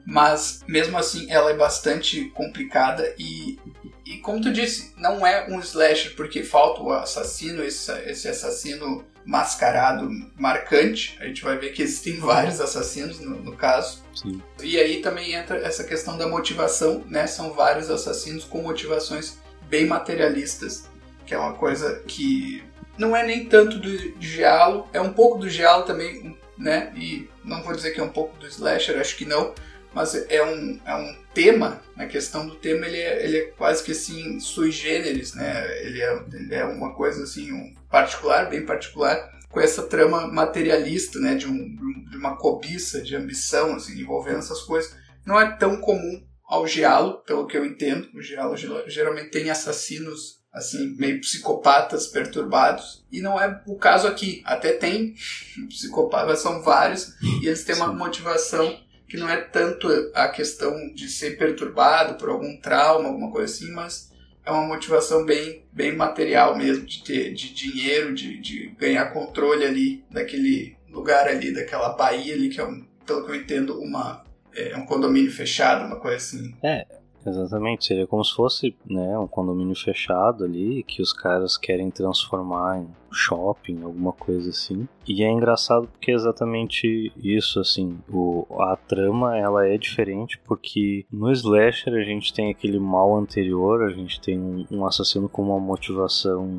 mas 0.10 0.62
mesmo 0.68 0.98
assim 0.98 1.30
ela 1.30 1.52
é 1.52 1.56
bastante 1.56 2.26
complicada 2.32 3.14
e 3.18 3.60
e 4.06 4.18
como 4.18 4.42
tu 4.42 4.52
disse, 4.52 4.92
não 4.98 5.26
é 5.26 5.46
um 5.48 5.60
slasher 5.60 6.16
porque 6.16 6.42
falta 6.42 6.82
o 6.82 6.92
assassino, 6.92 7.64
esse, 7.64 7.92
esse 8.10 8.28
assassino 8.28 9.06
mascarado 9.24 10.10
marcante. 10.36 11.16
A 11.22 11.26
gente 11.26 11.44
vai 11.44 11.60
ver 11.60 11.74
que 11.74 11.84
existem 11.84 12.18
vários 12.20 12.60
assassinos 12.60 13.20
no, 13.20 13.36
no 13.36 13.56
caso. 13.56 14.04
Sim. 14.16 14.42
E 14.64 14.80
aí 14.80 15.04
também 15.04 15.34
entra 15.34 15.60
essa 15.60 15.84
questão 15.84 16.18
da 16.18 16.28
motivação, 16.28 17.04
né? 17.08 17.28
São 17.28 17.54
vários 17.54 17.92
assassinos 17.92 18.44
com 18.44 18.64
motivações 18.64 19.38
bem 19.70 19.86
materialistas, 19.86 20.90
que 21.24 21.36
é 21.36 21.38
uma 21.38 21.54
coisa 21.54 22.02
que 22.08 22.64
não 22.98 23.16
é 23.16 23.24
nem 23.24 23.46
tanto 23.46 23.78
do 23.78 24.20
giallo, 24.20 24.90
é 24.92 25.00
um 25.00 25.14
pouco 25.14 25.38
do 25.38 25.48
giallo 25.48 25.84
também, 25.84 26.36
né? 26.58 26.92
E 26.96 27.30
não 27.46 27.62
vou 27.62 27.76
dizer 27.76 27.92
que 27.92 28.00
é 28.00 28.04
um 28.04 28.10
pouco 28.10 28.36
do 28.40 28.48
slasher, 28.48 29.00
acho 29.00 29.16
que 29.16 29.26
não, 29.26 29.54
mas 29.94 30.14
é 30.30 30.44
um, 30.44 30.80
é 30.86 30.96
um 30.96 31.16
tema, 31.34 31.82
na 31.96 32.06
questão 32.06 32.48
do 32.48 32.56
tema, 32.56 32.86
ele 32.86 32.98
é, 32.98 33.26
ele 33.26 33.38
é 33.38 33.46
quase 33.52 33.84
que 33.84 33.92
assim, 33.92 34.40
sui 34.40 34.72
generis, 34.72 35.34
né? 35.34 35.82
Ele 35.82 36.02
é, 36.02 36.26
ele 36.34 36.56
é 36.56 36.66
uma 36.66 36.94
coisa 36.94 37.24
assim, 37.24 37.52
um 37.52 37.74
particular, 37.90 38.50
bem 38.50 38.66
particular, 38.66 39.30
com 39.50 39.60
essa 39.60 39.84
trama 39.84 40.28
materialista, 40.28 41.20
né? 41.20 41.36
De, 41.36 41.48
um, 41.48 41.76
de 42.10 42.18
uma 42.18 42.38
cobiça, 42.38 43.02
de 43.02 43.16
ambição, 43.16 43.76
assim, 43.76 44.00
envolvendo 44.00 44.40
essas 44.40 44.62
coisas. 44.62 44.96
Não 45.26 45.40
é 45.40 45.56
tão 45.58 45.78
comum 45.78 46.24
ao 46.48 46.68
Giallo, 46.68 47.24
pelo 47.24 47.48
que 47.48 47.58
eu 47.58 47.66
entendo. 47.66 48.10
O 48.16 48.22
Giallo 48.22 48.56
geralmente 48.88 49.32
tem 49.32 49.50
assassinos 49.50 50.40
assim, 50.52 50.96
meio 50.98 51.22
psicopatas 51.22 52.08
perturbados. 52.08 53.06
E 53.12 53.22
não 53.22 53.40
é 53.40 53.62
o 53.68 53.76
caso 53.76 54.08
aqui. 54.08 54.42
Até 54.46 54.74
tem 54.74 55.14
psicopatas, 55.70 56.40
são 56.40 56.62
vários, 56.62 57.14
e 57.42 57.48
eles 57.48 57.64
têm 57.64 57.76
uma 57.76 57.94
motivação 57.94 58.80
que 59.10 59.18
não 59.18 59.28
é 59.28 59.38
tanto 59.38 59.88
a 60.14 60.28
questão 60.28 60.94
de 60.94 61.10
ser 61.10 61.38
perturbado 61.38 62.14
por 62.16 62.30
algum 62.30 62.56
trauma, 62.58 63.10
alguma 63.10 63.32
coisa 63.32 63.52
assim, 63.52 63.72
mas 63.72 64.12
é 64.46 64.52
uma 64.52 64.68
motivação 64.68 65.26
bem, 65.26 65.66
bem 65.72 65.96
material 65.96 66.56
mesmo, 66.56 66.86
de 66.86 67.04
ter 67.04 67.34
de 67.34 67.54
dinheiro, 67.54 68.14
de, 68.14 68.40
de 68.40 68.68
ganhar 68.78 69.12
controle 69.12 69.66
ali 69.66 70.04
daquele 70.12 70.78
lugar 70.90 71.28
ali, 71.28 71.54
daquela 71.54 71.90
baía 71.90 72.36
ali, 72.36 72.50
que 72.50 72.60
é, 72.60 72.64
um, 72.64 72.86
pelo 73.06 73.26
que 73.26 73.32
eu 73.32 73.36
entendo, 73.36 73.82
uma, 73.82 74.24
é 74.56 74.78
um 74.78 74.86
condomínio 74.86 75.32
fechado, 75.32 75.86
uma 75.86 76.00
coisa 76.00 76.18
assim. 76.18 76.56
É, 76.64 76.86
Exatamente, 77.26 77.86
seria 77.86 78.08
como 78.08 78.24
se 78.24 78.34
fosse 78.34 78.76
né, 78.86 79.18
um 79.18 79.28
condomínio 79.28 79.76
fechado 79.76 80.46
ali 80.46 80.84
que 80.84 81.02
os 81.02 81.12
caras 81.12 81.58
querem 81.58 81.92
transformar 81.92 82.80
em 82.80 82.88
shopping, 83.12 83.84
alguma 83.84 84.14
coisa 84.14 84.50
assim. 84.50 84.88
E 85.08 85.24
é 85.24 85.30
engraçado 85.30 85.88
porque 85.88 86.12
é 86.12 86.16
exatamente 86.16 87.12
isso, 87.18 87.60
assim, 87.60 87.98
o, 88.10 88.46
a 88.60 88.76
trama 88.76 89.38
ela 89.38 89.68
é 89.68 89.78
diferente 89.78 90.40
porque 90.46 91.06
no 91.12 91.32
slasher 91.32 91.94
a 91.94 92.04
gente 92.04 92.34
tem 92.34 92.50
aquele 92.50 92.80
mal 92.80 93.18
anterior, 93.18 93.84
a 93.84 93.90
gente 93.90 94.22
tem 94.22 94.40
um, 94.40 94.66
um 94.72 94.86
assassino 94.86 95.28
com 95.28 95.42
uma 95.42 95.60
motivação 95.60 96.58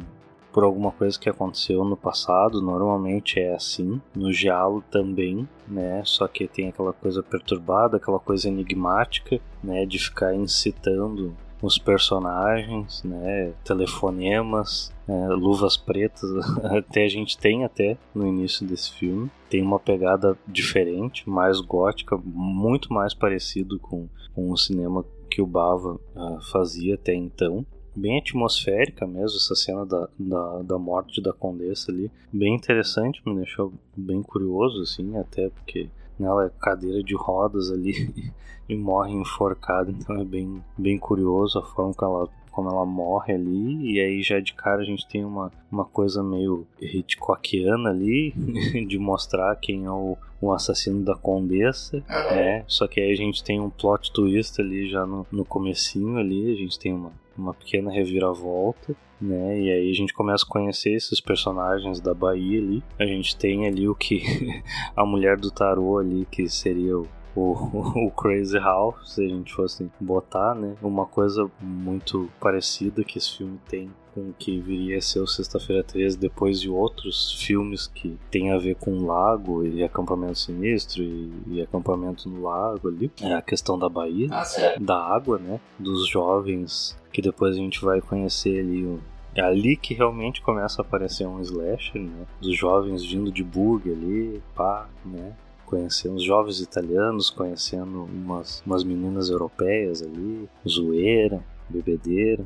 por 0.52 0.64
alguma 0.64 0.90
coisa 0.90 1.18
que 1.18 1.28
aconteceu 1.28 1.84
no 1.84 1.96
passado, 1.96 2.60
normalmente 2.60 3.38
é 3.38 3.54
assim. 3.54 4.00
No 4.14 4.32
Giallo 4.32 4.82
também, 4.90 5.48
né? 5.66 6.02
Só 6.04 6.26
que 6.26 6.48
tem 6.48 6.68
aquela 6.68 6.92
coisa 6.92 7.22
perturbada, 7.22 7.96
aquela 7.96 8.18
coisa 8.18 8.48
enigmática, 8.48 9.40
né? 9.62 9.86
De 9.86 9.98
ficar 9.98 10.34
incitando 10.34 11.36
os 11.62 11.78
personagens, 11.78 13.02
né? 13.04 13.52
Telefonemas, 13.64 14.92
né? 15.06 15.28
luvas 15.28 15.76
pretas, 15.76 16.30
até 16.64 17.04
a 17.04 17.08
gente 17.08 17.38
tem 17.38 17.64
até 17.64 17.96
no 18.14 18.26
início 18.26 18.66
desse 18.66 18.92
filme. 18.92 19.30
Tem 19.48 19.62
uma 19.62 19.78
pegada 19.78 20.36
diferente, 20.46 21.28
mais 21.28 21.60
gótica, 21.60 22.18
muito 22.24 22.92
mais 22.92 23.14
parecido 23.14 23.78
com, 23.78 24.08
com 24.34 24.50
o 24.50 24.56
cinema 24.56 25.04
que 25.30 25.40
o 25.40 25.46
Bava 25.46 26.00
uh, 26.16 26.40
fazia 26.50 26.94
até 26.94 27.14
então 27.14 27.64
bem 27.94 28.18
atmosférica 28.18 29.06
mesmo, 29.06 29.36
essa 29.36 29.54
cena 29.54 29.84
da, 29.84 30.08
da, 30.18 30.62
da 30.62 30.78
morte 30.78 31.20
da 31.20 31.32
Condessa 31.32 31.90
ali. 31.90 32.10
Bem 32.32 32.54
interessante, 32.54 33.22
me 33.26 33.36
deixou 33.36 33.72
bem 33.96 34.22
curioso, 34.22 34.82
assim, 34.82 35.16
até 35.16 35.48
porque 35.50 35.88
ela 36.18 36.46
é 36.46 36.50
cadeira 36.60 37.02
de 37.02 37.14
rodas 37.14 37.70
ali 37.70 38.32
e 38.68 38.76
morre 38.76 39.12
enforcada, 39.12 39.90
então 39.90 40.16
é 40.16 40.24
bem, 40.24 40.62
bem 40.76 40.98
curioso 40.98 41.58
a 41.58 41.62
forma 41.62 41.94
que 41.94 42.04
ela 42.04 42.28
como 42.50 42.68
ela 42.68 42.84
morre 42.84 43.32
ali, 43.32 43.92
e 43.92 44.00
aí 44.00 44.22
já 44.22 44.40
de 44.40 44.52
cara 44.52 44.82
a 44.82 44.84
gente 44.84 45.06
tem 45.06 45.24
uma, 45.24 45.52
uma 45.70 45.84
coisa 45.84 46.22
meio 46.22 46.66
Hitchcockiana 46.80 47.90
ali, 47.90 48.32
de 48.86 48.98
mostrar 48.98 49.54
quem 49.56 49.84
é 49.84 49.90
o, 49.90 50.16
o 50.40 50.52
assassino 50.52 51.04
da 51.04 51.14
Condessa, 51.14 52.02
é, 52.08 52.64
só 52.66 52.88
que 52.88 53.00
aí 53.00 53.12
a 53.12 53.16
gente 53.16 53.42
tem 53.42 53.60
um 53.60 53.70
plot 53.70 54.12
twist 54.12 54.60
ali 54.60 54.90
já 54.90 55.06
no, 55.06 55.26
no 55.30 55.44
comecinho 55.44 56.18
ali, 56.18 56.52
a 56.52 56.56
gente 56.56 56.78
tem 56.78 56.92
uma, 56.92 57.12
uma 57.36 57.54
pequena 57.54 57.90
reviravolta, 57.90 58.94
né? 59.20 59.60
E 59.60 59.70
aí 59.70 59.90
a 59.90 59.94
gente 59.94 60.14
começa 60.14 60.44
a 60.44 60.48
conhecer 60.48 60.90
esses 60.90 61.20
personagens 61.20 62.00
da 62.00 62.14
Bahia 62.14 62.60
ali. 62.60 62.82
A 62.98 63.06
gente 63.06 63.36
tem 63.36 63.66
ali 63.66 63.88
o 63.88 63.94
que 63.94 64.22
a 64.96 65.04
mulher 65.04 65.36
do 65.36 65.50
tarô 65.50 65.98
ali, 65.98 66.26
que 66.30 66.48
seria 66.48 66.98
o, 66.98 67.06
o, 67.34 68.06
o 68.06 68.10
Crazy 68.10 68.58
House, 68.58 69.14
se 69.14 69.24
a 69.24 69.28
gente 69.28 69.52
fosse 69.52 69.90
botar, 70.00 70.54
né? 70.54 70.74
Uma 70.82 71.06
coisa 71.06 71.50
muito 71.60 72.30
parecida 72.40 73.04
que 73.04 73.18
esse 73.18 73.36
filme 73.36 73.58
tem 73.68 73.90
com 74.14 74.30
o 74.30 74.34
que 74.38 74.60
viria 74.60 74.98
a 74.98 75.00
ser 75.02 75.20
o 75.20 75.26
Sexta-feira 75.26 75.82
13 75.82 76.18
depois 76.18 76.60
de 76.60 76.68
outros 76.68 77.32
filmes 77.40 77.86
que 77.86 78.18
tem 78.30 78.52
a 78.52 78.58
ver 78.58 78.76
com 78.76 79.06
lago 79.06 79.64
e 79.64 79.82
acampamento 79.82 80.38
sinistro 80.38 81.02
e, 81.02 81.32
e 81.46 81.62
acampamento 81.62 82.28
no 82.28 82.42
lago 82.42 82.88
ali. 82.88 83.10
É 83.22 83.34
a 83.34 83.42
questão 83.42 83.78
da 83.78 83.88
Bahia, 83.88 84.28
ah, 84.30 84.44
da 84.80 84.96
água, 84.96 85.38
né? 85.38 85.60
Dos 85.78 86.08
jovens 86.08 86.98
que 87.12 87.20
depois 87.20 87.56
a 87.56 87.58
gente 87.58 87.80
vai 87.80 88.00
conhecer 88.00 88.60
ali 88.60 89.00
é 89.34 89.42
ali 89.42 89.76
que 89.76 89.94
realmente 89.94 90.42
começa 90.42 90.82
a 90.82 90.84
aparecer 90.84 91.26
um 91.26 91.40
slasher, 91.40 92.02
né? 92.02 92.26
Dos 92.40 92.56
jovens 92.56 93.04
vindo 93.04 93.30
de 93.30 93.44
bug 93.44 93.90
ali, 93.90 94.42
pá, 94.54 94.88
né? 95.04 95.34
Conhecendo 95.64 96.16
os 96.16 96.24
jovens 96.24 96.60
italianos, 96.60 97.30
conhecendo 97.30 98.02
umas, 98.04 98.60
umas 98.66 98.82
meninas 98.82 99.30
europeias 99.30 100.02
ali, 100.02 100.48
zoeira, 100.66 101.44
bebedeira 101.68 102.44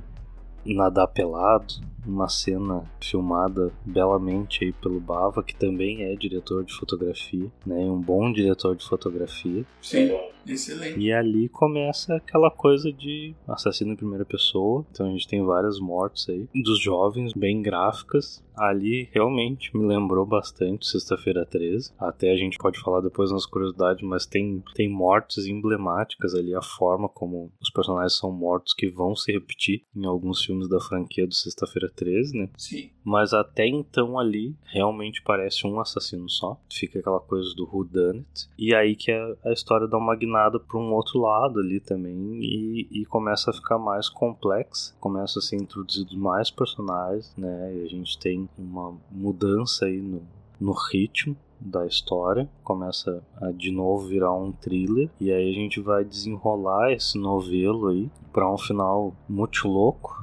nadar 0.64 1.09
pelado, 1.12 1.66
uma 2.06 2.28
cena 2.28 2.84
filmada 3.00 3.73
belamente 3.84 4.64
aí 4.64 4.73
pelo 4.73 5.00
Bava, 5.00 5.42
que 5.42 5.54
também 5.54 6.04
é 6.04 6.14
diretor 6.14 6.64
de 6.64 6.75
fotografia, 6.75 7.50
né? 7.66 7.76
Um 7.76 8.00
bom 8.00 8.32
diretor 8.32 8.76
de 8.76 8.84
fotografia. 8.84 9.64
Sim. 9.80 10.11
Excelente. 10.46 10.99
E 10.99 11.12
ali 11.12 11.49
começa 11.49 12.16
aquela 12.16 12.50
coisa 12.50 12.92
de 12.92 13.34
assassino 13.49 13.92
em 13.92 13.96
primeira 13.96 14.25
pessoa. 14.25 14.84
Então 14.90 15.06
a 15.06 15.11
gente 15.11 15.28
tem 15.28 15.42
várias 15.42 15.78
mortes 15.78 16.28
aí 16.28 16.49
dos 16.54 16.80
jovens, 16.80 17.32
bem 17.32 17.62
gráficas. 17.62 18.42
Ali 18.56 19.08
realmente 19.12 19.76
me 19.76 19.84
lembrou 19.84 20.25
bastante 20.25 20.87
Sexta-feira 20.87 21.44
13. 21.44 21.92
Até 21.99 22.30
a 22.30 22.37
gente 22.37 22.58
pode 22.58 22.78
falar 22.80 23.00
depois 23.00 23.32
nas 23.32 23.46
curiosidades, 23.46 24.06
mas 24.06 24.26
tem, 24.26 24.62
tem 24.75 24.88
mortes 24.88 25.46
emblemáticas 25.46 26.34
ali, 26.34 26.54
a 26.54 26.62
forma 26.62 27.08
como 27.08 27.50
os 27.61 27.70
personagens 27.70 28.16
são 28.16 28.30
mortos 28.30 28.73
que 28.75 28.88
vão 28.88 29.16
se 29.16 29.32
repetir 29.32 29.82
em 29.96 30.06
alguns 30.06 30.44
filmes 30.44 30.68
da 30.68 30.80
franquia 30.80 31.26
do 31.26 31.34
Sexta-feira 31.34 31.90
13, 31.94 32.36
né? 32.36 32.48
Sim. 32.56 32.90
Mas 33.02 33.32
até 33.32 33.66
então 33.66 34.18
ali 34.18 34.54
realmente 34.64 35.22
parece 35.22 35.66
um 35.66 35.80
assassino 35.80 36.28
só. 36.28 36.58
Fica 36.72 36.98
aquela 36.98 37.20
coisa 37.20 37.54
do 37.54 37.64
Who 37.64 37.84
Done 37.84 38.18
It. 38.18 38.48
E 38.58 38.74
aí 38.74 38.96
que 38.96 39.12
a, 39.12 39.36
a 39.44 39.52
história 39.52 39.86
dá 39.86 39.98
uma 39.98 40.14
inclinada 40.14 40.58
para 40.58 40.78
um 40.78 40.92
outro 40.92 41.20
lado 41.20 41.60
ali 41.60 41.80
também 41.80 42.14
e, 42.40 42.88
e, 42.90 43.04
começa 43.06 43.50
a 43.50 43.54
ficar 43.54 43.78
mais 43.78 44.08
complexa, 44.08 44.94
começa 45.00 45.38
a 45.38 45.42
ser 45.42 45.56
introduzido 45.56 46.16
mais 46.16 46.50
personagens, 46.50 47.34
né? 47.36 47.74
E 47.76 47.84
a 47.84 47.88
gente 47.88 48.18
tem 48.18 48.48
uma 48.58 48.96
mudança 49.10 49.86
aí 49.86 50.00
no, 50.00 50.22
no 50.60 50.72
ritmo 50.72 51.36
da 51.64 51.87
história, 51.87 52.49
começa 52.62 53.23
a 53.40 53.50
de 53.50 53.73
novo 53.73 54.06
virar 54.06 54.35
um 54.35 54.52
thriller 54.52 55.09
e 55.18 55.33
aí 55.33 55.50
a 55.50 55.54
gente 55.54 55.80
vai 55.80 56.04
desenrolar 56.04 56.92
esse 56.92 57.18
novelo 57.18 57.88
aí 57.88 58.11
para 58.33 58.50
um 58.50 58.59
final 58.59 59.14
muito 59.28 59.66
louco. 59.66 60.23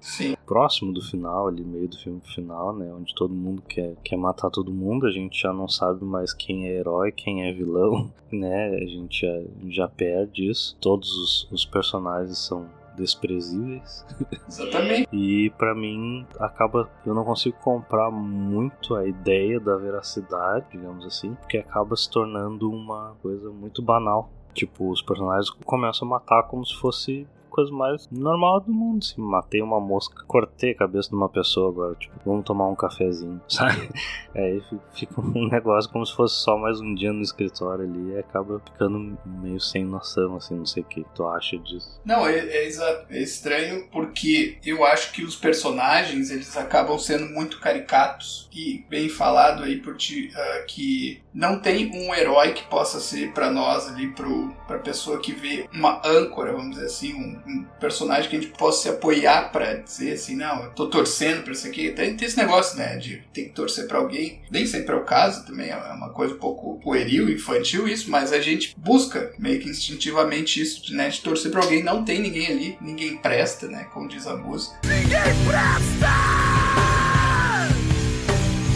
Sim. 0.00 0.36
próximo 0.46 0.92
do 0.92 1.00
final, 1.00 1.46
ali, 1.46 1.62
meio 1.62 1.88
do 1.88 1.96
filme 1.96 2.20
final, 2.20 2.72
né? 2.72 2.92
Onde 2.92 3.14
todo 3.14 3.32
mundo 3.32 3.62
quer, 3.68 3.94
quer 4.02 4.16
matar 4.16 4.50
todo 4.50 4.72
mundo, 4.72 5.06
a 5.06 5.10
gente 5.10 5.40
já 5.40 5.52
não 5.52 5.68
sabe 5.68 6.04
mais 6.04 6.32
quem 6.32 6.68
é 6.68 6.72
herói, 6.72 7.12
quem 7.12 7.44
é 7.44 7.52
vilão, 7.52 8.10
né? 8.32 8.68
A 8.76 8.86
gente 8.86 9.20
já, 9.26 9.42
já 9.68 9.88
perde 9.88 10.50
isso. 10.50 10.76
Todos 10.80 11.10
os, 11.16 11.48
os 11.52 11.64
personagens 11.64 12.38
são 12.38 12.66
desprezíveis. 13.00 14.06
Exatamente. 14.46 15.08
e 15.12 15.50
para 15.50 15.74
mim 15.74 16.26
acaba 16.38 16.88
eu 17.04 17.14
não 17.14 17.24
consigo 17.24 17.56
comprar 17.58 18.10
muito 18.10 18.94
a 18.94 19.06
ideia 19.06 19.58
da 19.58 19.76
veracidade, 19.76 20.66
digamos 20.70 21.04
assim, 21.04 21.34
porque 21.34 21.58
acaba 21.58 21.96
se 21.96 22.08
tornando 22.10 22.70
uma 22.70 23.16
coisa 23.22 23.50
muito 23.50 23.82
banal. 23.82 24.30
Tipo, 24.52 24.90
os 24.90 25.00
personagens 25.00 25.50
começam 25.64 26.06
a 26.06 26.10
matar 26.10 26.42
como 26.44 26.64
se 26.66 26.74
fosse 26.76 27.26
coisa 27.60 27.72
mais 27.72 28.08
normal 28.10 28.60
do 28.60 28.72
mundo. 28.72 29.00
Assim, 29.02 29.20
matei 29.20 29.60
uma 29.60 29.80
mosca, 29.80 30.24
cortei 30.26 30.70
a 30.72 30.74
cabeça 30.74 31.10
de 31.10 31.14
uma 31.14 31.28
pessoa 31.28 31.70
agora, 31.70 31.94
tipo, 31.94 32.14
vamos 32.24 32.44
tomar 32.44 32.68
um 32.68 32.74
cafezinho, 32.74 33.40
sabe? 33.48 33.88
Aí 34.34 34.62
fica 34.94 35.20
um 35.20 35.48
negócio 35.48 35.90
como 35.90 36.04
se 36.06 36.14
fosse 36.14 36.36
só 36.36 36.56
mais 36.56 36.80
um 36.80 36.94
dia 36.94 37.12
no 37.12 37.22
escritório 37.22 37.84
ali 37.84 38.14
e 38.14 38.18
acaba 38.18 38.60
ficando 38.60 39.18
meio 39.24 39.60
sem 39.60 39.84
noção, 39.84 40.36
assim, 40.36 40.56
não 40.56 40.66
sei 40.66 40.82
o 40.82 40.86
que 40.86 41.04
tu 41.14 41.26
acha 41.26 41.58
disso. 41.58 42.00
Não, 42.04 42.26
é, 42.26 42.38
é, 42.38 42.68
é 43.10 43.22
estranho 43.22 43.88
porque 43.90 44.58
eu 44.64 44.84
acho 44.84 45.12
que 45.12 45.22
os 45.22 45.36
personagens, 45.36 46.30
eles 46.30 46.56
acabam 46.56 46.98
sendo 46.98 47.26
muito 47.26 47.60
caricatos 47.60 48.48
e 48.52 48.84
bem 48.88 49.08
falado 49.08 49.62
aí 49.62 49.76
por 49.76 49.96
ti, 49.96 50.32
uh, 50.34 50.66
que 50.66 51.22
não 51.32 51.60
tem 51.60 51.90
um 51.94 52.14
herói 52.14 52.52
que 52.52 52.64
possa 52.64 53.00
ser 53.00 53.32
para 53.32 53.50
nós 53.50 53.88
ali, 53.88 54.08
pro, 54.08 54.50
pra 54.66 54.78
pessoa 54.78 55.20
que 55.20 55.32
vê 55.32 55.68
uma 55.72 56.00
âncora, 56.04 56.52
vamos 56.52 56.76
dizer 56.76 56.86
assim, 56.86 57.14
um, 57.14 57.40
um 57.50 57.64
personagem 57.80 58.30
que 58.30 58.36
a 58.36 58.40
gente 58.40 58.52
possa 58.52 58.82
se 58.82 58.88
apoiar 58.88 59.50
para 59.50 59.74
dizer 59.74 60.12
assim, 60.12 60.36
não, 60.36 60.64
eu 60.64 60.70
tô 60.70 60.88
torcendo 60.88 61.42
pra 61.42 61.52
isso 61.52 61.66
aqui. 61.66 61.90
Tem, 61.90 62.16
tem 62.16 62.26
esse 62.26 62.36
negócio, 62.36 62.78
né, 62.78 62.96
de 62.96 63.22
ter 63.32 63.44
que 63.44 63.50
torcer 63.50 63.86
para 63.86 63.98
alguém. 63.98 64.40
Nem 64.50 64.66
sempre 64.66 64.94
é 64.94 64.98
o 64.98 65.04
caso, 65.04 65.44
também 65.44 65.70
é 65.70 65.76
uma 65.76 66.10
coisa 66.10 66.34
um 66.34 66.38
pouco 66.38 66.78
pueril, 66.80 67.28
infantil 67.28 67.88
isso, 67.88 68.10
mas 68.10 68.32
a 68.32 68.40
gente 68.40 68.74
busca 68.76 69.32
meio 69.38 69.60
que 69.60 69.68
instintivamente 69.68 70.60
isso, 70.60 70.94
né, 70.94 71.08
de 71.08 71.20
torcer 71.20 71.50
para 71.50 71.62
alguém. 71.62 71.82
Não 71.82 72.04
tem 72.04 72.20
ninguém 72.20 72.46
ali, 72.46 72.78
ninguém 72.80 73.16
presta, 73.16 73.66
né, 73.66 73.86
como 73.92 74.08
diz 74.08 74.26
a 74.26 74.36
música. 74.36 74.78
Ninguém 74.84 75.20
presta! 75.46 76.10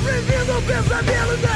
Vivendo 0.04 0.58
o 0.58 0.62
pesadelo 0.62 1.36
da! 1.38 1.53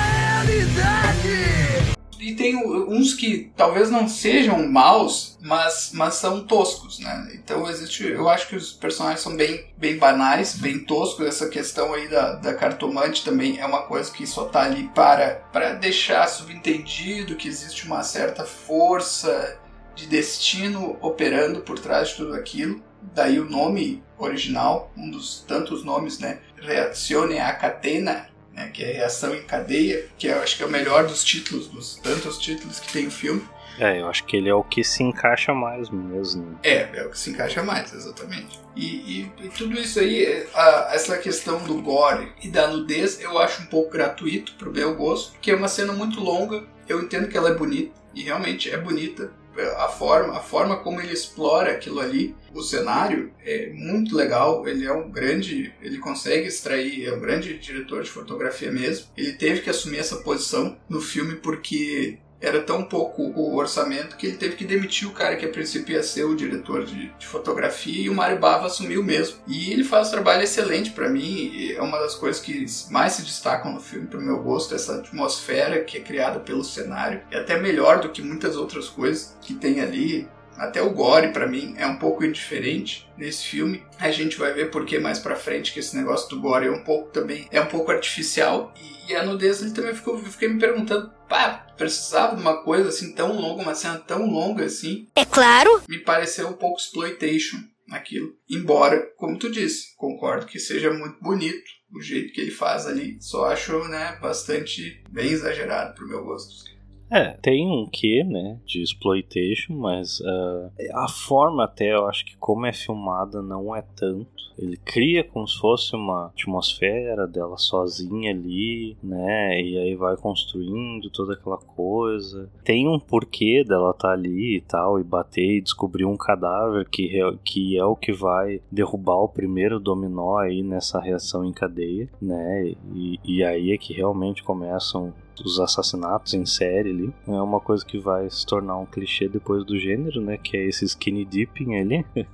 E 2.19 2.35
tem 2.35 2.57
uns 2.57 3.15
que 3.15 3.53
talvez 3.57 3.91
não 3.91 4.09
sejam 4.09 4.67
maus, 4.69 5.39
mas, 5.41 5.91
mas 5.95 6.15
são 6.15 6.45
toscos, 6.45 6.99
né? 6.99 7.31
Então 7.35 7.69
existe. 7.71 8.07
Eu 8.07 8.29
acho 8.29 8.49
que 8.49 8.57
os 8.57 8.73
personagens 8.73 9.21
são 9.21 9.37
bem, 9.37 9.67
bem 9.77 9.97
banais, 9.97 10.55
bem 10.55 10.81
toscos. 10.81 11.27
Essa 11.27 11.49
questão 11.49 11.95
aí 11.95 12.09
da, 12.09 12.35
da 12.35 12.55
cartomante 12.55 13.25
também 13.25 13.59
é 13.59 13.67
uma 13.67 13.83
coisa 13.83 14.11
que 14.11 14.27
só 14.27 14.47
tá 14.47 14.63
ali 14.63 14.91
para, 14.95 15.43
para 15.53 15.75
deixar 15.75 16.27
subentendido 16.29 17.37
que 17.37 17.49
existe 17.49 17.87
uma 17.87 18.03
certa 18.03 18.45
força 18.45 19.59
de 19.95 20.07
destino 20.07 20.97
operando 21.01 21.61
por 21.61 21.79
trás 21.79 22.09
de 22.09 22.17
tudo 22.17 22.35
aquilo. 22.35 22.83
Daí 23.15 23.39
o 23.39 23.49
nome 23.49 24.03
original, 24.19 24.93
um 24.97 25.11
dos 25.11 25.45
tantos 25.47 25.85
nomes, 25.85 26.19
né? 26.19 26.41
Reazione 26.57 27.39
a 27.39 27.53
catena, 27.55 28.29
né, 28.59 28.71
que 28.73 28.83
é 28.83 28.93
Reação 28.93 29.35
em 29.35 29.43
Cadeia, 29.43 30.07
que 30.19 30.27
eu 30.27 30.43
acho 30.43 30.57
que 30.57 30.63
é 30.65 30.67
o 30.67 30.71
melhor 30.71 31.07
dos 31.07 31.23
títulos, 31.23 31.69
dos 31.69 31.95
tantos 31.97 32.39
títulos 32.39 32.81
que 32.81 32.93
tem 32.93 33.07
o 33.07 33.11
filme. 33.11 33.43
É, 33.79 34.01
eu 34.01 34.09
acho 34.09 34.25
que 34.25 34.37
ele 34.37 34.49
é 34.49 34.55
o 34.55 34.65
que 34.65 34.83
se 34.83 35.05
encaixa 35.05 35.55
mais 35.55 35.89
mesmo. 35.89 36.59
É, 36.65 36.89
é 36.93 37.07
o 37.07 37.11
que 37.11 37.19
se 37.19 37.31
encaixa 37.31 37.63
mais, 37.63 37.93
exatamente. 37.95 38.59
E, 38.75 38.87
e, 38.87 39.33
e 39.45 39.49
tudo 39.51 39.79
isso 39.79 40.01
aí, 40.01 40.49
a, 40.53 40.91
essa 40.93 41.17
questão 41.17 41.63
do 41.63 41.81
gore 41.81 42.33
e 42.43 42.49
da 42.49 42.67
nudez, 42.67 43.21
eu 43.21 43.39
acho 43.39 43.63
um 43.63 43.67
pouco 43.67 43.93
gratuito 43.93 44.55
pro 44.55 44.73
meu 44.73 44.97
gosto, 44.97 45.31
porque 45.33 45.53
é 45.53 45.55
uma 45.55 45.69
cena 45.69 45.93
muito 45.93 46.19
longa, 46.19 46.65
eu 46.89 47.01
entendo 47.01 47.29
que 47.29 47.37
ela 47.37 47.51
é 47.51 47.55
bonita, 47.55 47.95
e 48.13 48.25
realmente 48.25 48.69
é 48.69 48.77
bonita, 48.77 49.31
a 49.61 49.89
forma, 49.89 50.37
a 50.37 50.41
forma 50.41 50.77
como 50.77 51.01
ele 51.01 51.13
explora 51.13 51.73
aquilo 51.73 52.01
ali, 52.01 52.35
o 52.55 52.63
cenário 52.63 53.33
é 53.45 53.71
muito 53.73 54.17
legal. 54.17 54.67
Ele 54.67 54.87
é 54.87 54.93
um 54.93 55.11
grande, 55.11 55.73
ele 55.81 55.99
consegue 55.99 56.47
extrair, 56.47 57.07
é 57.07 57.13
um 57.13 57.21
grande 57.21 57.59
diretor 57.59 58.03
de 58.03 58.11
fotografia 58.11 58.71
mesmo. 58.71 59.07
Ele 59.17 59.33
teve 59.33 59.61
que 59.61 59.71
assumir 59.71 59.99
essa 59.99 60.17
posição 60.17 60.77
no 60.89 61.01
filme 61.01 61.37
porque 61.37 62.19
era 62.41 62.63
tão 62.63 62.85
pouco 62.85 63.23
o 63.23 63.57
orçamento 63.57 64.17
que 64.17 64.27
ele 64.27 64.37
teve 64.37 64.57
que 64.57 64.65
demitir 64.65 65.09
o 65.09 65.13
cara 65.13 65.37
que 65.37 65.45
a 65.45 65.49
princípio 65.49 65.95
ia 65.95 66.03
ser 66.03 66.25
o 66.25 66.37
diretor 66.37 66.85
de, 66.85 67.09
de 67.19 67.27
fotografia 67.27 68.05
e 68.05 68.09
o 68.09 68.15
Mário 68.15 68.39
Bava 68.39 68.67
assumiu 68.67 69.03
mesmo. 69.03 69.39
E 69.47 69.73
ele 69.73 69.85
faz 69.85 70.09
um 70.09 70.13
trabalho 70.13 70.43
excelente 70.43 70.91
para 70.93 71.09
mim, 71.09 71.73
é 71.73 71.83
uma 71.83 71.99
das 71.99 72.15
coisas 72.15 72.41
que 72.41 72.65
mais 72.91 73.15
se 73.15 73.23
destacam 73.23 73.73
no 73.73 73.81
filme 73.81 74.07
pro 74.07 74.21
meu 74.21 74.43
gosto, 74.43 74.75
essa 74.75 74.97
atmosfera 74.97 75.83
que 75.83 75.99
é 75.99 76.01
criada 76.01 76.39
pelo 76.39 76.65
cenário. 76.65 77.21
É 77.31 77.39
até 77.39 77.59
melhor 77.61 78.01
do 78.01 78.11
que 78.11 78.23
muitas 78.23 78.57
outras 78.57 78.89
coisas 78.89 79.37
que 79.41 79.55
tem 79.55 79.81
ali. 79.81 80.29
Até 80.59 80.83
o 80.83 80.91
gore, 80.91 81.33
para 81.33 81.47
mim, 81.47 81.75
é 81.77 81.87
um 81.87 81.97
pouco 81.97 82.25
indiferente 82.25 83.09
nesse 83.17 83.45
filme. 83.45 83.83
A 83.99 84.11
gente 84.11 84.37
vai 84.37 84.53
ver 84.53 84.71
porque 84.71 84.99
mais 84.99 85.19
pra 85.19 85.37
frente 85.37 85.73
que 85.73 85.81
esse 85.81 85.97
negócio 85.97 86.29
do 86.29 86.41
gore 86.41 86.67
é 86.67 86.71
um 86.71 86.83
pouco 86.83 87.11
também, 87.11 87.49
é 87.51 87.61
um 87.61 87.67
pouco 87.67 87.91
artificial. 87.91 88.75
E, 89.09 89.15
a 89.15 89.25
nudez 89.25 89.63
ele 89.63 89.71
também 89.71 89.95
ficou, 89.95 90.19
fiquei 90.19 90.49
me 90.49 90.61
perguntando, 90.61 91.11
pá, 91.29 91.67
precisava 91.77 92.35
de 92.35 92.43
uma 92.43 92.63
coisa 92.63 92.89
assim 92.89 93.15
tão 93.15 93.41
longa, 93.41 93.63
uma 93.63 93.75
cena 93.75 93.99
tão 93.99 94.27
longa 94.27 94.65
assim. 94.65 95.09
É 95.15 95.25
claro. 95.25 95.83
Me 95.89 95.99
pareceu 95.99 96.49
um 96.49 96.55
pouco 96.55 96.79
exploitation 96.79 97.59
naquilo. 97.87 98.35
Embora, 98.49 99.01
como 99.17 99.39
tu 99.39 99.51
disse, 99.51 99.97
concordo 99.97 100.47
que 100.47 100.59
seja 100.59 100.93
muito 100.93 101.23
bonito 101.23 101.79
o 101.91 102.03
jeito 102.03 102.33
que 102.33 102.41
ele 102.41 102.51
faz 102.51 102.87
ali. 102.87 103.17
Só 103.21 103.47
acho, 103.47 103.79
né, 103.89 104.19
bastante 104.21 105.03
bem 105.09 105.31
exagerado 105.31 105.95
pro 105.95 106.09
meu 106.09 106.23
gosto. 106.25 106.69
É, 107.11 107.31
tem 107.41 107.67
um 107.71 107.87
quê, 107.87 108.23
né, 108.23 108.59
de 108.67 108.83
exploitation, 108.83 109.75
mas 109.75 110.21
uh, 110.21 110.71
a 110.95 111.09
forma 111.09 111.65
até, 111.65 111.95
eu 111.95 112.07
acho 112.07 112.25
que 112.25 112.37
como 112.37 112.67
é 112.67 112.73
filmada 112.73 113.41
não 113.41 113.75
é 113.75 113.83
tanto. 113.97 114.49
Ele 114.59 114.77
cria 114.77 115.23
como 115.23 115.47
se 115.47 115.57
fosse 115.59 115.95
uma 115.95 116.27
atmosfera 116.27 117.27
dela 117.27 117.57
sozinha 117.57 118.33
ali, 118.33 118.97
né, 119.03 119.61
e 119.61 119.79
aí 119.79 119.95
vai 119.95 120.17
construindo 120.17 121.09
toda 121.11 121.35
aquela 121.35 121.59
coisa. 121.59 122.51
Tem 122.65 122.89
um 122.89 122.99
porquê 122.99 123.65
dela 123.65 123.91
estar 123.91 124.09
tá 124.09 124.15
ali 124.15 124.57
e 124.57 124.61
tal, 124.61 124.99
e 124.99 125.05
bater 125.05 125.59
e 125.59 125.61
descobrir 125.61 126.05
um 126.05 126.17
cadáver 126.17 126.89
que, 126.91 127.21
é, 127.21 127.33
que 127.45 127.79
é 127.79 127.85
o 127.85 127.97
que 127.97 128.13
vai 128.13 128.61
derrubar 128.71 129.23
o 129.23 129.29
primeiro 129.29 129.81
dominó 129.81 130.39
aí 130.39 130.63
nessa 130.63 131.01
reação 131.01 131.45
em 131.45 131.53
cadeia, 131.53 132.09
né, 132.21 132.75
e, 132.95 133.19
e 133.25 133.45
aí 133.45 133.73
é 133.73 133.79
que 133.79 133.95
realmente 133.95 134.43
começam 134.43 135.15
os 135.41 135.61
assassinatos 135.61 136.35
em 136.35 136.45
série 136.47 136.91
ali. 136.91 137.15
É 137.27 137.41
uma 137.41 137.61
coisa 137.61 137.85
que 137.85 137.99
vai 137.99 138.29
se 138.31 138.47
tornar 138.47 138.77
um 138.77 138.87
clichê 138.87 139.29
depois 139.29 139.65
do 139.65 139.79
gênero, 139.79 140.21
né? 140.21 140.39
Que 140.39 140.57
é 140.57 140.65
esse 140.67 140.85
skinny 140.85 141.25
dipping 141.25 141.77
ali. 141.77 142.07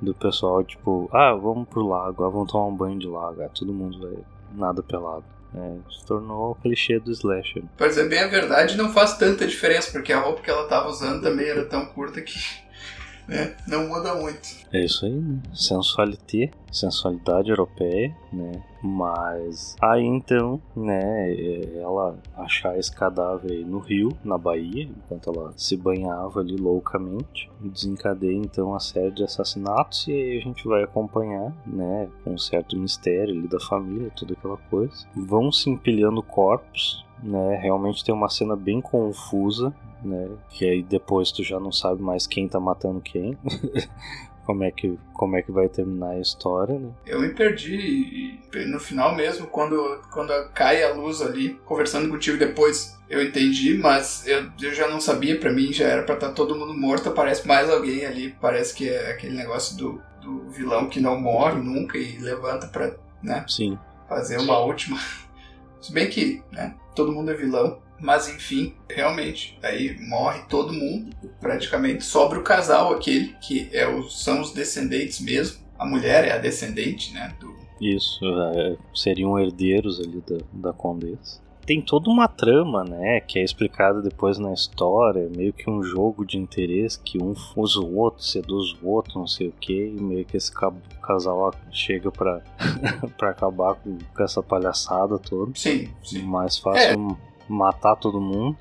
do 0.00 0.14
pessoal, 0.14 0.62
tipo, 0.64 1.08
ah, 1.12 1.34
vamos 1.34 1.68
pro 1.68 1.86
lago, 1.86 2.24
ah, 2.24 2.28
vamos 2.28 2.50
tomar 2.50 2.66
um 2.66 2.76
banho 2.76 2.98
de 2.98 3.06
lago. 3.06 3.42
Ah, 3.42 3.48
todo 3.48 3.72
mundo 3.72 3.98
vai 4.00 4.14
nada 4.54 4.82
pelado. 4.82 5.24
É, 5.52 5.76
se 5.90 6.06
tornou 6.06 6.52
o 6.52 6.54
clichê 6.54 7.00
do 7.00 7.10
slasher. 7.10 7.64
Pra 7.76 7.88
dizer 7.88 8.08
bem 8.08 8.20
a 8.20 8.28
verdade, 8.28 8.76
não 8.76 8.92
faz 8.92 9.18
tanta 9.18 9.46
diferença, 9.46 9.90
porque 9.90 10.12
a 10.12 10.20
roupa 10.20 10.42
que 10.42 10.50
ela 10.50 10.68
tava 10.68 10.88
usando 10.88 11.22
também 11.22 11.48
era 11.48 11.64
tão 11.64 11.86
curta 11.86 12.20
que 12.20 12.38
né? 13.26 13.56
Não 13.66 13.88
muda 13.88 14.14
muito. 14.14 14.48
É 14.72 14.84
isso 14.84 15.06
aí, 15.06 15.12
né? 15.12 15.40
Sensualité, 15.54 16.50
sensualidade 16.70 17.50
europeia, 17.50 18.14
né? 18.32 18.62
Mas 18.82 19.76
aí 19.80 20.04
então, 20.04 20.60
né, 20.74 21.34
ela 21.76 22.18
achar 22.36 22.78
esse 22.78 22.90
cadáver 22.90 23.52
aí 23.52 23.64
no 23.64 23.78
rio, 23.78 24.10
na 24.24 24.38
Bahia, 24.38 24.84
enquanto 24.84 25.30
ela 25.30 25.52
se 25.56 25.76
banhava 25.76 26.40
ali 26.40 26.56
loucamente, 26.56 27.50
desencadeia 27.60 28.36
então 28.36 28.74
a 28.74 28.80
série 28.80 29.10
de 29.10 29.22
assassinatos 29.22 30.06
e 30.08 30.12
aí 30.12 30.38
a 30.38 30.40
gente 30.40 30.66
vai 30.66 30.82
acompanhar, 30.82 31.52
né, 31.66 32.08
com 32.24 32.34
um 32.34 32.38
certo 32.38 32.76
mistério 32.76 33.34
ali 33.34 33.48
da 33.48 33.60
família, 33.60 34.10
toda 34.16 34.32
aquela 34.32 34.56
coisa. 34.56 35.06
Vão 35.14 35.52
se 35.52 35.68
empilhando 35.68 36.22
corpos, 36.22 37.04
né, 37.22 37.56
realmente 37.56 38.04
tem 38.04 38.14
uma 38.14 38.28
cena 38.30 38.56
bem 38.56 38.80
confusa, 38.80 39.74
né? 40.02 40.28
Que 40.48 40.64
aí 40.64 40.82
depois 40.82 41.30
tu 41.30 41.42
já 41.42 41.60
não 41.60 41.70
sabe 41.72 42.02
mais 42.02 42.26
quem 42.26 42.48
tá 42.48 42.58
matando 42.58 43.00
quem. 43.00 43.36
como 44.44 44.64
é 44.64 44.70
que 44.70 44.98
como 45.12 45.36
é 45.36 45.42
que 45.42 45.52
vai 45.52 45.68
terminar 45.68 46.10
a 46.10 46.20
história, 46.20 46.78
né? 46.78 46.90
Eu 47.06 47.20
me 47.20 47.28
perdi 47.30 48.38
no 48.68 48.80
final 48.80 49.14
mesmo 49.14 49.46
quando 49.46 50.00
quando 50.10 50.32
cai 50.52 50.82
a 50.82 50.94
luz 50.94 51.20
ali, 51.20 51.60
conversando 51.64 52.08
contigo 52.08 52.38
depois, 52.38 52.98
eu 53.08 53.22
entendi, 53.22 53.76
mas 53.76 54.26
eu, 54.26 54.50
eu 54.60 54.74
já 54.74 54.88
não 54.88 55.00
sabia, 55.00 55.38
para 55.38 55.52
mim 55.52 55.72
já 55.72 55.86
era 55.86 56.02
para 56.02 56.14
estar 56.14 56.28
tá 56.28 56.32
todo 56.32 56.56
mundo 56.56 56.74
morto, 56.74 57.08
aparece 57.08 57.46
mais 57.46 57.68
alguém 57.68 58.04
ali, 58.06 58.34
parece 58.40 58.74
que 58.74 58.88
é 58.88 59.10
aquele 59.10 59.36
negócio 59.36 59.76
do, 59.76 60.02
do 60.22 60.48
vilão 60.50 60.88
que 60.88 61.00
não 61.00 61.20
morre 61.20 61.60
nunca 61.60 61.98
e 61.98 62.18
levanta 62.18 62.66
para, 62.66 62.96
né? 63.22 63.44
Sim. 63.48 63.78
Fazer 64.08 64.38
uma 64.38 64.58
última. 64.58 64.98
Se 65.80 65.92
bem 65.92 66.08
que, 66.08 66.42
né, 66.52 66.74
todo 66.94 67.12
mundo 67.12 67.30
é 67.30 67.34
vilão, 67.34 67.78
mas 68.00 68.28
enfim, 68.28 68.74
realmente, 68.88 69.58
aí 69.62 69.96
morre 70.08 70.42
todo 70.48 70.72
mundo, 70.72 71.14
praticamente 71.40 72.04
sobra 72.04 72.38
o 72.38 72.42
casal 72.42 72.92
aquele, 72.94 73.34
que 73.40 73.68
é 73.72 73.86
o, 73.86 74.02
são 74.04 74.40
os 74.40 74.52
descendentes 74.52 75.20
mesmo. 75.20 75.60
a 75.78 75.86
mulher 75.86 76.24
é 76.24 76.32
a 76.32 76.38
descendente, 76.38 77.12
né? 77.12 77.34
Do... 77.38 77.54
Isso, 77.80 78.24
é, 78.54 78.76
seriam 78.94 79.38
herdeiros 79.38 80.00
ali 80.00 80.22
da, 80.26 80.38
da 80.52 80.72
condessa 80.72 81.40
tem 81.70 81.80
toda 81.80 82.10
uma 82.10 82.26
trama, 82.26 82.82
né, 82.82 83.20
que 83.20 83.38
é 83.38 83.44
explicada 83.44 84.02
depois 84.02 84.40
na 84.40 84.52
história, 84.52 85.30
meio 85.36 85.52
que 85.52 85.70
um 85.70 85.80
jogo 85.84 86.26
de 86.26 86.36
interesse 86.36 86.98
que 86.98 87.22
um 87.22 87.32
usa 87.54 87.78
o 87.78 87.96
outro, 87.96 88.24
seduz 88.24 88.74
o 88.82 88.88
outro, 88.88 89.20
não 89.20 89.26
sei 89.28 89.50
o 89.50 89.52
que, 89.52 89.94
e 89.96 90.02
meio 90.02 90.24
que 90.24 90.36
esse 90.36 90.50
casal 91.00 91.54
chega 91.70 92.10
pra, 92.10 92.40
pra 93.16 93.30
acabar 93.30 93.76
com, 93.76 93.96
com, 93.98 94.24
essa 94.24 94.42
palhaçada 94.42 95.16
toda. 95.16 95.52
Sim, 95.54 95.88
sim. 96.02 96.22
Mais 96.22 96.58
fácil 96.58 96.90
é. 96.90 97.16
matar 97.48 97.94
todo 97.94 98.20
mundo. 98.20 98.58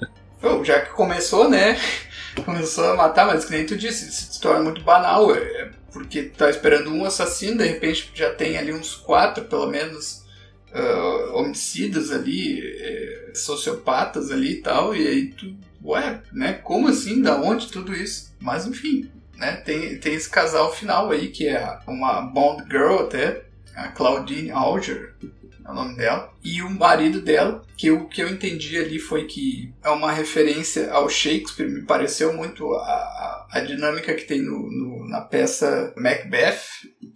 já 0.62 0.82
que 0.82 0.92
começou, 0.92 1.48
né? 1.48 1.78
Começou 2.44 2.90
a 2.90 2.96
matar, 2.96 3.26
mas 3.26 3.46
que 3.46 3.52
nem 3.52 3.64
tu 3.64 3.74
disse, 3.74 4.12
se 4.12 4.38
torna 4.38 4.62
muito 4.62 4.82
banal. 4.82 5.34
É, 5.34 5.70
porque 5.90 6.24
tá 6.24 6.50
esperando 6.50 6.90
um 6.90 7.06
assassino, 7.06 7.56
de 7.56 7.66
repente 7.66 8.10
já 8.14 8.34
tem 8.34 8.58
ali 8.58 8.70
uns 8.70 8.94
quatro, 8.94 9.44
pelo 9.44 9.66
menos, 9.66 10.19
uh, 10.74 11.36
homicidas 11.36 12.10
ali, 12.10 12.60
é, 12.60 13.32
sociopatas 13.34 14.30
ali 14.30 14.52
e 14.52 14.62
tal, 14.62 14.94
e 14.94 15.06
aí 15.06 15.26
tu, 15.28 15.54
ué, 15.84 16.20
né? 16.32 16.54
Como 16.54 16.88
assim? 16.88 17.22
Da 17.22 17.40
onde 17.40 17.68
tudo 17.68 17.94
isso? 17.94 18.34
Mas 18.40 18.66
enfim, 18.66 19.10
né? 19.36 19.56
Tem, 19.56 19.98
tem 19.98 20.14
esse 20.14 20.28
casal 20.28 20.72
final 20.72 21.10
aí 21.10 21.28
que 21.28 21.48
é 21.48 21.78
uma 21.86 22.20
Bond 22.22 22.64
Girl 22.70 23.00
até, 23.00 23.44
a 23.74 23.88
Claudine 23.88 24.50
Alger, 24.50 25.14
é 25.64 25.70
o 25.70 25.74
nome 25.74 25.96
dela, 25.96 26.32
e 26.42 26.62
o 26.62 26.70
marido 26.70 27.20
dela, 27.20 27.62
que 27.76 27.90
o 27.90 28.08
que 28.08 28.22
eu 28.22 28.28
entendi 28.28 28.76
ali 28.76 28.98
foi 28.98 29.24
que 29.24 29.72
é 29.82 29.90
uma 29.90 30.12
referência 30.12 30.90
ao 30.92 31.08
Shakespeare, 31.08 31.70
me 31.70 31.82
pareceu 31.82 32.32
muito 32.34 32.72
a, 32.74 32.82
a, 32.82 33.46
a 33.52 33.60
dinâmica 33.60 34.14
que 34.14 34.24
tem 34.24 34.42
no, 34.42 34.70
no, 34.70 35.08
na 35.08 35.20
peça 35.20 35.92
Macbeth, 35.96 36.60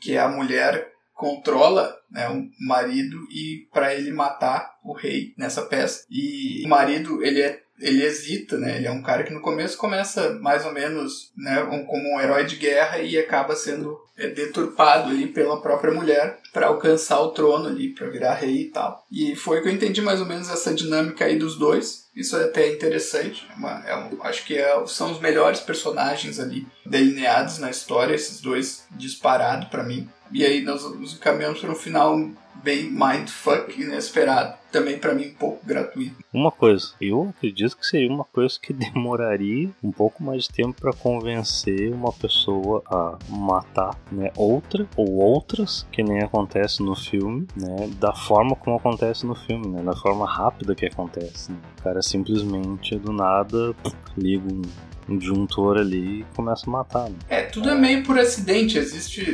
que 0.00 0.14
é 0.14 0.20
a 0.20 0.28
mulher 0.28 0.93
controla 1.14 1.96
né, 2.10 2.28
o 2.28 2.44
marido 2.66 3.16
e 3.30 3.68
para 3.72 3.94
ele 3.94 4.12
matar 4.12 4.74
o 4.84 4.92
rei 4.92 5.32
nessa 5.38 5.62
peça. 5.62 6.04
E 6.10 6.62
o 6.64 6.68
marido 6.68 7.24
ele 7.24 7.40
é 7.40 7.64
ele 7.78 8.04
hesita, 8.04 8.56
né? 8.56 8.76
Ele 8.76 8.86
é 8.86 8.90
um 8.90 9.02
cara 9.02 9.24
que 9.24 9.32
no 9.32 9.40
começo 9.40 9.76
começa 9.76 10.38
mais 10.40 10.64
ou 10.64 10.72
menos, 10.72 11.32
né, 11.36 11.62
um, 11.64 11.84
como 11.84 12.14
um 12.14 12.20
herói 12.20 12.44
de 12.44 12.56
guerra 12.56 12.98
e 12.98 13.18
acaba 13.18 13.56
sendo 13.56 13.98
é, 14.16 14.28
deturpado 14.28 15.10
ali 15.10 15.26
pela 15.26 15.60
própria 15.60 15.92
mulher 15.92 16.38
para 16.52 16.68
alcançar 16.68 17.20
o 17.20 17.30
trono 17.30 17.66
ali, 17.66 17.88
para 17.92 18.08
virar 18.08 18.34
rei 18.34 18.62
e 18.62 18.70
tal. 18.70 19.04
E 19.10 19.34
foi 19.34 19.60
que 19.60 19.68
eu 19.68 19.72
entendi 19.72 20.00
mais 20.00 20.20
ou 20.20 20.26
menos 20.26 20.48
essa 20.48 20.72
dinâmica 20.72 21.24
aí 21.24 21.36
dos 21.36 21.58
dois. 21.58 22.04
Isso 22.14 22.36
é 22.36 22.44
até 22.44 22.72
interessante. 22.72 23.44
É 23.50 23.54
uma, 23.56 23.84
é 23.84 23.96
um, 23.96 24.22
acho 24.22 24.44
que 24.44 24.56
é, 24.56 24.86
são 24.86 25.10
os 25.10 25.20
melhores 25.20 25.60
personagens 25.60 26.38
ali 26.38 26.66
delineados 26.86 27.58
na 27.58 27.70
história, 27.70 28.14
esses 28.14 28.40
dois 28.40 28.86
disparados 28.92 29.68
para 29.68 29.82
mim. 29.82 30.08
E 30.34 30.44
aí 30.44 30.62
nós 30.62 30.82
nos 30.98 31.14
encaminhamos 31.14 31.60
para 31.60 31.70
um 31.70 31.76
final 31.76 32.18
bem 32.64 32.90
mindfuck, 32.90 33.80
inesperado. 33.80 34.56
Também 34.72 34.98
para 34.98 35.14
mim 35.14 35.28
um 35.28 35.34
pouco 35.34 35.64
gratuito. 35.64 36.16
Uma 36.32 36.50
coisa, 36.50 36.92
eu 37.00 37.28
acredito 37.28 37.76
que 37.76 37.86
seria 37.86 38.10
uma 38.10 38.24
coisa 38.24 38.58
que 38.60 38.72
demoraria 38.74 39.70
um 39.80 39.92
pouco 39.92 40.24
mais 40.24 40.44
de 40.44 40.48
tempo 40.48 40.80
para 40.80 40.92
convencer 40.92 41.92
uma 41.92 42.12
pessoa 42.12 42.82
a 42.86 43.16
matar, 43.28 43.96
né, 44.10 44.32
outra 44.36 44.88
ou 44.96 45.14
outras, 45.18 45.86
que 45.92 46.02
nem 46.02 46.20
acontece 46.20 46.82
no 46.82 46.96
filme, 46.96 47.46
né, 47.54 47.88
da 48.00 48.12
forma 48.12 48.56
como 48.56 48.76
acontece 48.76 49.24
no 49.24 49.36
filme, 49.36 49.68
né, 49.68 49.82
da 49.84 49.94
forma 49.94 50.28
rápida 50.28 50.74
que 50.74 50.86
acontece. 50.86 51.52
Né? 51.52 51.58
O 51.78 51.82
cara 51.82 52.02
simplesmente 52.02 52.96
do 52.96 53.12
nada 53.12 53.72
liga 54.16 54.52
um 54.52 54.62
um 55.08 55.18
disjuntor 55.18 55.78
ali 55.78 56.20
e 56.20 56.26
começa 56.34 56.66
a 56.66 56.70
matar. 56.70 57.08
Né? 57.08 57.16
É, 57.28 57.42
tudo 57.42 57.70
é 57.70 57.74
meio 57.74 58.02
por 58.04 58.18
acidente, 58.18 58.78
existe, 58.78 59.24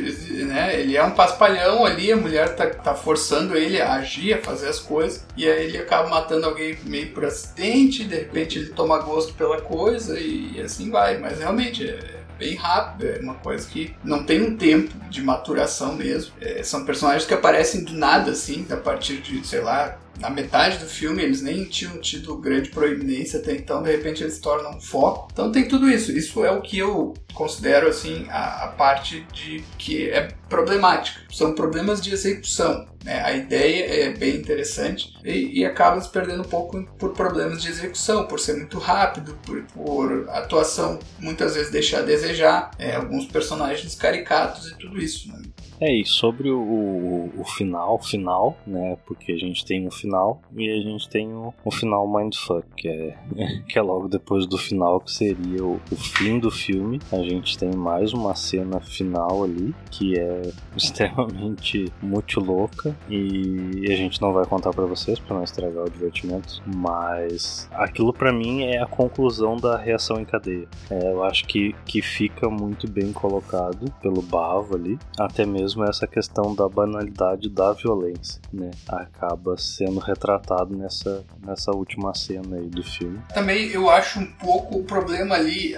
né? 0.45 0.79
Ele 0.81 0.97
é 0.97 1.05
um 1.05 1.13
paspalhão 1.13 1.85
ali, 1.85 2.13
a 2.13 2.17
mulher 2.17 2.55
tá, 2.57 2.67
tá 2.67 2.95
forçando 2.95 3.57
ele 3.57 3.81
a 3.81 3.95
agir, 3.95 4.35
a 4.35 4.39
fazer 4.39 4.69
as 4.69 4.79
coisas, 4.79 5.25
e 5.37 5.49
aí 5.49 5.67
ele 5.67 5.79
acaba 5.79 6.09
matando 6.09 6.47
alguém 6.47 6.77
meio 6.85 7.11
por 7.13 7.25
acidente, 7.25 8.05
de 8.05 8.15
repente 8.15 8.59
ele 8.59 8.71
toma 8.71 8.99
gosto 8.99 9.35
pela 9.35 9.61
coisa 9.61 10.19
e 10.19 10.61
assim 10.61 10.91
vai, 10.91 11.19
mas 11.19 11.39
realmente 11.39 11.89
é 11.89 12.21
bem 12.41 12.55
rápido, 12.55 13.07
é 13.07 13.19
uma 13.21 13.35
coisa 13.35 13.69
que 13.69 13.95
não 14.03 14.25
tem 14.25 14.41
um 14.41 14.57
tempo 14.57 14.95
de 15.11 15.23
maturação 15.23 15.95
mesmo. 15.95 16.33
É, 16.41 16.63
são 16.63 16.87
personagens 16.87 17.27
que 17.27 17.35
aparecem 17.35 17.85
do 17.85 17.93
nada, 17.93 18.31
assim, 18.31 18.67
a 18.71 18.77
partir 18.79 19.19
de, 19.19 19.47
sei 19.47 19.61
lá, 19.61 19.99
na 20.21 20.31
metade 20.31 20.79
do 20.79 20.87
filme 20.87 21.23
eles 21.23 21.43
nem 21.43 21.65
tinham 21.65 21.99
tido 21.99 22.37
grande 22.37 22.71
proeminência 22.71 23.41
até 23.41 23.53
então, 23.53 23.83
de 23.83 23.91
repente 23.91 24.23
eles 24.23 24.39
tornam 24.39 24.77
um 24.77 24.81
foco. 24.81 25.29
Então 25.33 25.51
tem 25.51 25.67
tudo 25.67 25.89
isso. 25.89 26.13
Isso 26.13 26.45
é 26.45 26.51
o 26.51 26.61
que 26.61 26.79
eu 26.79 27.15
considero 27.33 27.89
assim 27.89 28.27
a, 28.29 28.65
a 28.65 28.69
parte 28.69 29.27
de 29.33 29.65
que 29.79 30.11
é 30.11 30.29
problemática. 30.49 31.21
São 31.33 31.55
problemas 31.55 32.01
de 32.01 32.13
execução. 32.13 32.87
Né? 33.05 33.23
A 33.23 33.33
ideia 33.33 34.09
é 34.09 34.11
bem 34.11 34.37
interessante 34.37 35.15
e, 35.25 35.61
e, 35.61 35.65
acaba 35.65 36.01
se 36.01 36.11
perdendo 36.11 36.43
um 36.43 36.49
pouco 36.49 36.85
por 36.99 37.15
problemas 37.15 37.63
de 37.63 37.69
execução, 37.69 38.27
por 38.27 38.39
ser 38.39 38.57
muito 38.57 38.79
rápido, 38.79 39.39
por, 39.43 39.63
por 39.73 40.29
atuação 40.29 40.99
muitas 41.19 41.55
vezes 41.55 41.71
deixar 41.71 42.01
a 42.01 42.03
desejar, 42.03 42.73
é, 42.79 42.97
alguns 42.97 43.25
personagens 43.27 43.95
caricatos 43.95 44.71
e 44.71 44.77
tudo 44.77 45.01
isso. 45.01 45.29
Né? 45.29 45.43
É, 45.81 45.95
e 45.95 46.05
sobre 46.05 46.51
o, 46.51 46.61
o, 46.61 47.33
o, 47.39 47.45
final, 47.45 47.99
final, 47.99 48.57
né? 48.67 48.99
Porque 49.07 49.33
a 49.33 49.39
gente 49.39 49.65
tem 49.65 49.87
um 49.87 49.91
final 49.91 50.41
e 50.55 50.71
a 50.71 50.81
gente 50.83 51.09
tem 51.09 51.33
o, 51.33 51.55
o 51.65 51.71
final 51.71 52.07
Mindfuck, 52.07 52.67
que 52.77 52.89
é, 52.89 53.17
que 53.67 53.79
é 53.79 53.83
logo 53.83 54.07
depois 54.07 54.47
do 54.47 54.59
final, 54.59 55.01
que 55.01 55.11
seria 55.11 55.65
o, 55.65 55.81
o 55.91 55.97
fim 55.97 56.39
do 56.39 56.51
filme. 56.51 57.01
A 57.11 57.23
gente 57.23 57.57
tem 57.57 57.71
mais 57.75 58.13
uma 58.13 58.35
cena 58.35 58.79
final 58.81 59.43
ali, 59.43 59.75
que 59.91 60.19
é 60.19 60.43
extremamente 60.77 61.91
muito 62.03 62.41
louca 62.41 62.95
e 63.09 63.87
a 63.91 63.97
gente 63.97 64.21
não 64.21 64.33
vai 64.33 64.45
contar 64.45 64.71
para 64.71 64.85
vocês 64.85 65.19
para 65.19 65.37
não 65.37 65.45
estragar 65.45 65.85
o 65.85 65.91
divertimento, 65.91 66.63
mas 66.67 67.69
aquilo 67.73 68.13
para 68.13 68.33
mim 68.33 68.65
é 68.65 68.83
a 68.83 68.87
conclusão 68.87 69.57
da 69.57 69.77
reação 69.77 70.21
em 70.21 70.25
cadeia. 70.25 70.69
É, 70.91 71.13
eu 71.13 71.25
acho 71.25 71.47
que, 71.47 71.75
que 71.87 72.03
fica 72.03 72.49
muito 72.51 72.89
bem 72.89 73.13
colocado 73.13 73.91
pelo 74.03 74.21
Bavo 74.23 74.77
ali, 74.77 74.99
até 75.19 75.47
mesmo 75.51 75.85
essa 75.85 76.07
questão 76.07 76.55
da 76.55 76.69
banalidade 76.69 77.49
da 77.49 77.73
violência, 77.73 78.41
né? 78.53 78.71
Acaba 78.89 79.57
sendo 79.57 79.99
retratado 79.99 80.77
nessa, 80.77 81.25
nessa 81.45 81.73
última 81.73 82.15
cena 82.15 82.57
aí 82.57 82.69
do 82.69 82.83
filme. 82.83 83.21
Também 83.35 83.69
eu 83.69 83.91
acho 83.91 84.21
um 84.21 84.27
pouco 84.27 84.79
o 84.79 84.85
problema 84.85 85.35
ali, 85.35 85.75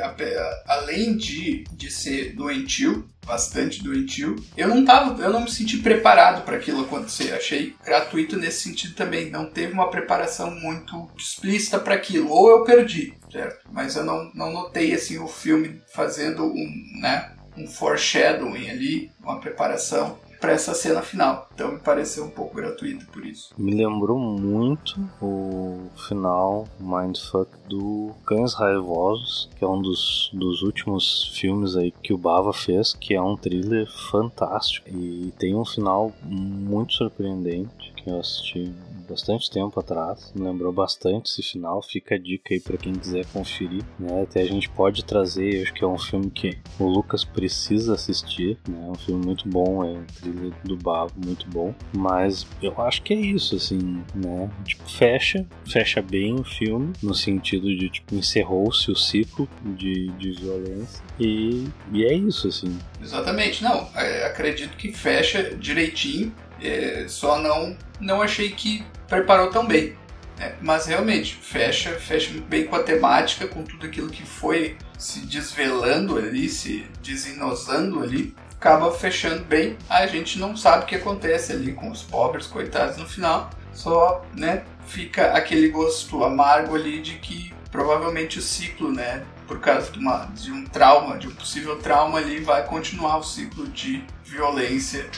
além 0.66 1.16
de, 1.16 1.64
de 1.72 1.90
ser 1.90 2.34
doentio, 2.34 3.08
bastante 3.26 3.82
doentio. 3.82 4.36
Eu 4.56 4.68
não 4.68 4.84
tava, 4.84 5.20
eu 5.22 5.30
não 5.30 5.42
me 5.42 5.50
senti 5.50 5.78
preparado 5.78 6.44
para 6.44 6.56
aquilo 6.56 6.82
acontecer. 6.82 7.32
Achei 7.32 7.74
gratuito 7.84 8.36
nesse 8.36 8.62
sentido 8.62 8.94
também. 8.94 9.30
Não 9.30 9.46
teve 9.46 9.72
uma 9.72 9.90
preparação 9.90 10.50
muito 10.50 11.08
explícita 11.16 11.78
para 11.78 11.94
aquilo. 11.94 12.30
Ou 12.30 12.50
eu 12.50 12.64
perdi, 12.64 13.14
certo? 13.30 13.68
Mas 13.70 13.96
eu 13.96 14.04
não, 14.04 14.30
não 14.34 14.52
notei 14.52 14.92
assim 14.92 15.18
o 15.18 15.28
filme 15.28 15.80
fazendo 15.94 16.44
um, 16.44 17.00
né, 17.00 17.32
um 17.56 17.66
foreshadowing 17.66 18.70
ali, 18.70 19.10
uma 19.22 19.40
preparação 19.40 20.18
para 20.42 20.52
essa 20.52 20.74
cena 20.74 21.00
final. 21.02 21.48
Então 21.54 21.72
me 21.72 21.78
pareceu 21.78 22.24
um 22.24 22.30
pouco 22.30 22.56
gratuito 22.56 23.06
por 23.06 23.24
isso. 23.24 23.54
Me 23.56 23.72
lembrou 23.72 24.18
muito 24.18 24.98
o 25.20 25.88
final 26.08 26.66
Mindfuck 26.80 27.48
do 27.68 28.10
Cães 28.26 28.52
Raivosos, 28.52 29.48
que 29.56 29.64
é 29.64 29.68
um 29.68 29.80
dos, 29.80 30.30
dos 30.32 30.62
últimos 30.62 31.30
filmes 31.32 31.76
aí 31.76 31.92
que 32.02 32.12
o 32.12 32.18
Bava 32.18 32.52
fez, 32.52 32.92
que 32.92 33.14
é 33.14 33.22
um 33.22 33.36
thriller 33.36 33.88
fantástico 34.10 34.88
e 34.88 35.32
tem 35.38 35.54
um 35.54 35.64
final 35.64 36.12
muito 36.24 36.94
surpreendente 36.94 37.91
que 38.02 38.10
eu 38.10 38.20
assisti 38.20 38.72
bastante 39.08 39.50
tempo 39.50 39.78
atrás, 39.78 40.32
lembrou 40.34 40.72
bastante 40.72 41.30
esse 41.30 41.42
final. 41.42 41.82
Fica 41.82 42.14
a 42.14 42.18
dica 42.18 42.54
aí 42.54 42.60
para 42.60 42.76
quem 42.76 42.92
quiser 42.92 43.24
conferir. 43.26 43.84
Né? 43.98 44.22
Até 44.22 44.42
a 44.42 44.46
gente 44.46 44.68
pode 44.70 45.04
trazer, 45.04 45.62
acho 45.62 45.74
que 45.74 45.84
é 45.84 45.86
um 45.86 45.98
filme 45.98 46.30
que 46.30 46.58
o 46.78 46.86
Lucas 46.86 47.24
precisa 47.24 47.94
assistir. 47.94 48.58
Né? 48.68 48.86
É 48.86 48.90
um 48.90 48.94
filme 48.94 49.24
muito 49.24 49.48
bom, 49.48 49.84
é 49.84 49.88
um 49.88 50.04
thriller 50.04 50.52
do 50.64 50.76
Bavo 50.76 51.12
muito 51.24 51.48
bom. 51.48 51.74
Mas 51.94 52.46
eu 52.62 52.80
acho 52.80 53.02
que 53.02 53.12
é 53.12 53.16
isso, 53.16 53.56
assim, 53.56 54.02
né? 54.14 54.50
Tipo, 54.64 54.88
fecha, 54.88 55.46
fecha 55.66 56.00
bem 56.00 56.34
o 56.34 56.44
filme, 56.44 56.92
no 57.02 57.14
sentido 57.14 57.68
de, 57.76 57.90
tipo, 57.90 58.14
encerrou-se 58.14 58.90
o 58.90 58.96
ciclo 58.96 59.48
de, 59.76 60.08
de 60.12 60.32
violência. 60.32 61.02
E, 61.20 61.66
e 61.92 62.04
é 62.04 62.14
isso, 62.14 62.48
assim. 62.48 62.78
Exatamente, 63.00 63.62
não. 63.62 63.88
É, 63.94 64.26
acredito 64.26 64.76
que 64.76 64.92
fecha 64.92 65.54
direitinho. 65.56 66.32
É, 66.62 67.06
só 67.08 67.38
não, 67.38 67.76
não 68.00 68.22
achei 68.22 68.50
que 68.50 68.84
preparou 69.08 69.50
tão 69.50 69.66
bem. 69.66 69.96
Né? 70.38 70.54
Mas 70.60 70.86
realmente, 70.86 71.34
fecha, 71.34 71.92
fecha 71.92 72.32
bem 72.48 72.64
com 72.64 72.76
a 72.76 72.82
temática, 72.82 73.46
com 73.46 73.62
tudo 73.62 73.86
aquilo 73.86 74.08
que 74.08 74.24
foi 74.24 74.76
se 74.98 75.20
desvelando 75.20 76.16
ali, 76.16 76.48
se 76.48 76.86
desinosando 77.02 78.02
ali, 78.02 78.34
acaba 78.52 78.92
fechando 78.92 79.44
bem. 79.44 79.76
A 79.88 80.06
gente 80.06 80.38
não 80.38 80.56
sabe 80.56 80.84
o 80.84 80.86
que 80.86 80.94
acontece 80.94 81.52
ali 81.52 81.72
com 81.72 81.90
os 81.90 82.02
pobres, 82.02 82.46
coitados 82.46 82.96
no 82.96 83.06
final. 83.06 83.50
Só, 83.72 84.24
né, 84.34 84.64
fica 84.86 85.32
aquele 85.32 85.68
gosto 85.68 86.22
amargo 86.24 86.76
ali 86.76 87.00
de 87.00 87.14
que 87.14 87.52
provavelmente 87.70 88.38
o 88.38 88.42
ciclo, 88.42 88.92
né, 88.92 89.24
por 89.48 89.58
causa 89.58 89.90
de, 89.90 89.98
uma, 89.98 90.26
de 90.26 90.52
um 90.52 90.64
trauma, 90.64 91.18
de 91.18 91.26
um 91.26 91.34
possível 91.34 91.78
trauma 91.78 92.18
ali, 92.18 92.40
vai 92.40 92.64
continuar 92.64 93.16
o 93.16 93.22
ciclo 93.22 93.66
de 93.68 94.04
violência. 94.24 95.10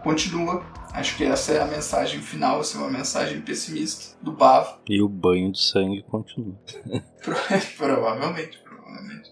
Continua. 0.00 0.62
Acho 0.92 1.16
que 1.16 1.24
essa 1.24 1.52
é 1.52 1.60
a 1.60 1.66
mensagem 1.66 2.20
final, 2.20 2.60
essa 2.60 2.76
é 2.76 2.80
uma 2.80 2.90
mensagem 2.90 3.40
pessimista 3.40 4.16
do 4.20 4.32
Bava. 4.32 4.80
E 4.88 5.00
o 5.00 5.08
banho 5.08 5.52
de 5.52 5.60
sangue 5.60 6.02
continua. 6.02 6.58
provavelmente, 7.76 8.58
provavelmente. 8.58 9.30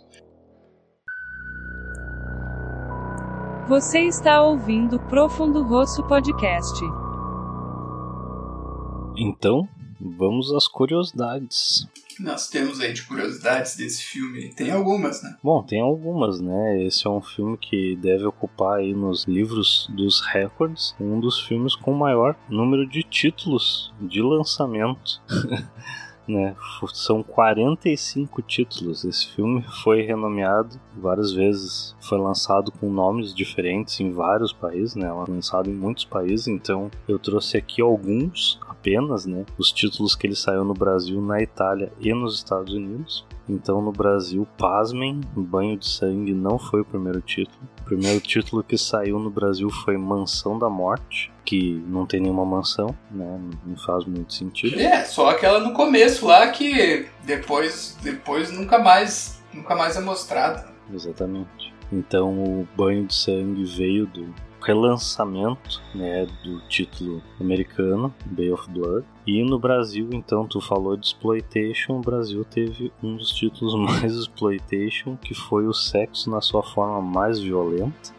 Você 3.69 4.01
está 4.01 4.41
ouvindo 4.41 5.01
Profundo 5.01 5.63
Rosso 5.63 6.07
Podcast. 6.07 6.81
Então, 9.17 9.69
vamos 10.01 10.53
às 10.53 10.67
curiosidades. 10.67 11.87
Nós 12.21 12.49
temos 12.49 12.81
aí 12.81 12.93
de 12.93 13.05
curiosidades 13.05 13.77
desse 13.77 14.03
filme. 14.03 14.53
Tem 14.53 14.73
algumas, 14.73 15.23
né? 15.23 15.37
Bom, 15.43 15.63
tem 15.63 15.81
algumas, 15.81 16.41
né? 16.41 16.83
Esse 16.85 17.07
é 17.07 17.11
um 17.11 17.21
filme 17.21 17.57
que 17.57 17.95
deve 17.97 18.25
ocupar 18.25 18.79
aí 18.79 18.93
nos 18.93 19.25
livros 19.25 19.89
dos 19.95 20.21
recordes 20.21 20.97
um 21.01 21.21
dos 21.21 21.41
filmes 21.41 21.77
com 21.77 21.93
maior 21.93 22.37
número 22.49 22.89
de 22.89 23.05
títulos 23.05 23.93
de 24.01 24.21
lançamento. 24.21 25.23
né? 26.29 26.55
São 26.93 27.23
45 27.23 28.43
títulos. 28.43 29.05
Esse 29.05 29.29
filme 29.29 29.63
foi 29.83 30.03
renomeado 30.03 30.79
várias 30.97 31.33
vezes. 31.33 31.97
Foi 32.01 32.19
lançado 32.19 32.71
com 32.73 32.91
nomes 32.91 33.35
diferentes 33.35 33.99
em 34.01 34.13
vários 34.13 34.53
países, 34.53 34.95
né? 34.95 35.11
Lançado 35.13 35.71
em 35.71 35.75
muitos 35.75 36.05
países. 36.05 36.49
Então 36.49 36.91
eu 37.09 37.19
trouxe 37.19 37.57
aqui 37.57 37.81
alguns 37.81 38.59
apenas, 38.69 39.27
né? 39.27 39.45
Os 39.57 39.73
títulos 39.73 40.15
que 40.15 40.27
ele 40.27 40.37
saiu 40.37 40.65
no 40.65 40.75
Brasil, 40.75 41.21
na 41.21 41.43
Itália 41.43 41.93
e 42.01 42.13
nos 42.13 42.35
Estados 42.37 42.73
Unidos. 42.73 43.25
Então 43.49 43.81
no 43.81 43.91
Brasil, 43.91 44.47
pasmem, 44.59 45.21
Banho 45.35 45.77
de 45.79 45.89
Sangue 45.89 46.35
não 46.35 46.59
foi 46.59 46.83
o 46.83 46.85
primeiro 46.85 47.21
título. 47.21 47.59
O 47.81 47.85
primeiro 47.85 48.21
título 48.21 48.63
que 48.63 48.77
saiu 48.77 49.19
no 49.19 49.31
Brasil 49.31 49.71
foi 49.71 49.97
Mansão 49.97 50.59
da 50.59 50.69
Morte, 50.69 51.33
que 51.45 51.83
não 51.87 52.05
tem 52.05 52.21
nenhuma 52.21 52.45
mansão, 52.45 52.95
né? 53.11 53.41
Não 53.65 53.77
faz 53.79 54.05
muito 54.05 54.35
sentido. 54.35 54.79
É, 54.79 55.03
só 55.05 55.31
aquela 55.31 55.61
no 55.61 55.73
começo 55.73 56.27
lá 56.27 56.47
que 56.49 57.07
depois, 57.25 57.97
depois 58.03 58.51
nunca 58.51 58.79
mais, 58.79 59.43
nunca 59.55 59.75
mais 59.75 59.97
é 59.97 60.01
mostrada. 60.01 60.69
Exatamente. 60.93 61.73
Então 61.91 62.31
o 62.35 62.69
Banho 62.77 63.07
de 63.07 63.15
Sangue 63.15 63.65
veio 63.65 64.07
do 64.07 64.35
relançamento 64.61 65.81
né, 65.95 66.27
do 66.43 66.61
título 66.69 67.23
americano, 67.41 68.15
Bay 68.27 68.51
of 68.53 68.71
Blood. 68.71 69.07
E 69.27 69.43
no 69.43 69.59
Brasil, 69.59 70.09
então, 70.13 70.47
tu 70.47 70.61
falou 70.61 70.97
de 70.97 71.07
exploitation, 71.07 71.99
o 71.99 72.01
Brasil 72.01 72.45
teve 72.45 72.93
um 73.03 73.17
dos 73.17 73.31
títulos 73.31 73.75
mais 73.79 74.15
exploitation, 74.15 75.17
que 75.17 75.35
foi 75.35 75.67
o 75.67 75.73
sexo 75.73 76.31
na 76.31 76.41
sua 76.41 76.63
forma 76.63 77.01
mais 77.01 77.39
violenta. 77.39 78.19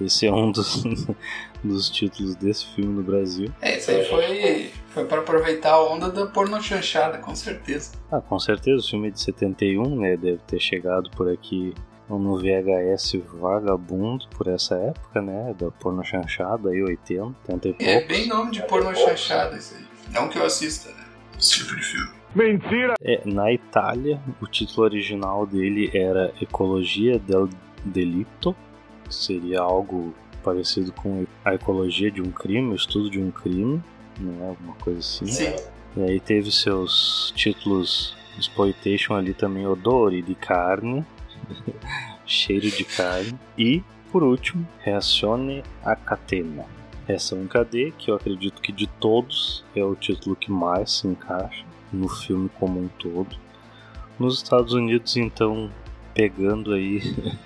Esse 0.00 0.26
é 0.26 0.32
um 0.32 0.50
dos, 0.50 0.82
dos 1.62 1.90
títulos 1.90 2.34
desse 2.34 2.66
filme 2.74 2.94
no 2.94 3.02
Brasil. 3.02 3.52
É, 3.60 3.76
isso 3.76 3.90
aí 3.90 4.04
foi, 4.06 4.72
foi 4.88 5.04
para 5.04 5.20
aproveitar 5.20 5.72
a 5.72 5.84
onda 5.84 6.10
da 6.10 6.26
porno 6.26 6.60
chanchada, 6.62 7.18
com 7.18 7.34
certeza. 7.34 7.92
Ah, 8.10 8.20
com 8.20 8.38
certeza, 8.38 8.78
o 8.78 8.88
filme 8.88 9.08
é 9.08 9.10
de 9.10 9.20
71, 9.20 9.96
né? 9.96 10.16
Deve 10.16 10.38
ter 10.46 10.58
chegado 10.58 11.10
por 11.10 11.30
aqui 11.30 11.74
no 12.18 12.36
VHS 12.38 13.20
vagabundo 13.40 14.26
por 14.30 14.48
essa 14.48 14.74
época, 14.76 15.20
né? 15.22 15.54
Da 15.58 15.70
porno 15.70 16.04
chanchada 16.04 16.70
aí, 16.70 16.82
80, 16.82 17.34
80 17.48 17.68
e 17.68 17.72
poucos. 17.72 17.86
É 17.86 18.06
bem 18.06 18.26
nome 18.26 18.50
de 18.50 18.62
porno 18.62 18.94
chanchada 18.94 19.56
isso 19.56 19.74
aí. 19.76 19.84
Não 20.12 20.28
que 20.28 20.38
eu 20.38 20.44
assista, 20.44 20.90
né? 20.90 21.04
Esse 21.38 21.50
tipo 21.58 21.76
de 21.76 21.82
filme. 21.82 22.10
Mentira! 22.34 22.94
É, 23.02 23.22
na 23.24 23.52
Itália, 23.52 24.20
o 24.40 24.46
título 24.46 24.84
original 24.84 25.46
dele 25.46 25.90
era 25.92 26.32
Ecologia 26.40 27.18
del 27.18 27.48
Delitto, 27.84 28.54
que 29.04 29.14
seria 29.14 29.60
algo 29.60 30.14
parecido 30.42 30.92
com 30.92 31.26
a 31.44 31.54
ecologia 31.54 32.10
de 32.10 32.22
um 32.22 32.30
crime, 32.30 32.72
o 32.72 32.74
estudo 32.74 33.10
de 33.10 33.20
um 33.20 33.30
crime, 33.30 33.82
né? 34.18 34.48
Alguma 34.48 34.74
coisa 34.76 35.00
assim. 35.00 35.26
Sim. 35.26 35.56
E 35.96 36.02
aí 36.02 36.20
teve 36.20 36.52
seus 36.52 37.32
títulos 37.34 38.16
exploitation 38.38 39.14
ali 39.14 39.34
também, 39.34 39.66
odore 39.66 40.22
de 40.22 40.34
carne, 40.34 41.04
cheiro 42.26 42.70
de 42.70 42.84
carne. 42.84 43.38
E, 43.56 43.82
por 44.10 44.22
último, 44.22 44.66
Reacione 44.80 45.62
a 45.84 45.94
Catena. 45.96 46.64
Reação 47.06 47.42
em 47.42 47.46
cadeia, 47.46 47.92
que 47.92 48.10
eu 48.10 48.14
acredito 48.14 48.62
que 48.62 48.70
de 48.70 48.86
todos 48.86 49.64
é 49.74 49.84
o 49.84 49.96
título 49.96 50.36
que 50.36 50.50
mais 50.50 50.92
se 50.92 51.08
encaixa 51.08 51.64
no 51.92 52.08
filme 52.08 52.48
como 52.58 52.80
um 52.80 52.88
todo. 52.88 53.36
Nos 54.18 54.36
Estados 54.36 54.72
Unidos, 54.74 55.16
então, 55.16 55.70
pegando 56.14 56.72
aí 56.72 57.00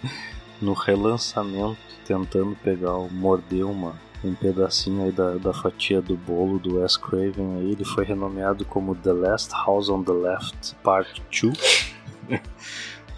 no 0.61 0.75
relançamento, 0.75 1.79
tentando 2.07 2.55
pegar 2.57 2.97
o 2.97 3.11
morder 3.11 3.65
uma 3.67 4.03
um 4.25 4.35
pedacinho 4.35 5.05
aí 5.05 5.13
da, 5.13 5.33
da 5.35 5.53
fatia 5.53 6.01
do 6.01 6.17
bolo 6.17 6.59
do 6.59 6.79
Wes 6.79 6.97
Craven 6.97 7.59
aí, 7.59 7.73
ele 7.73 7.85
foi 7.85 8.05
renomeado 8.05 8.65
como 8.65 8.95
The 8.95 9.13
Last 9.13 9.53
House 9.53 9.91
on 9.91 10.03
the 10.03 10.13
Left 10.13 10.75
Part 10.83 11.23
2. 11.31 11.95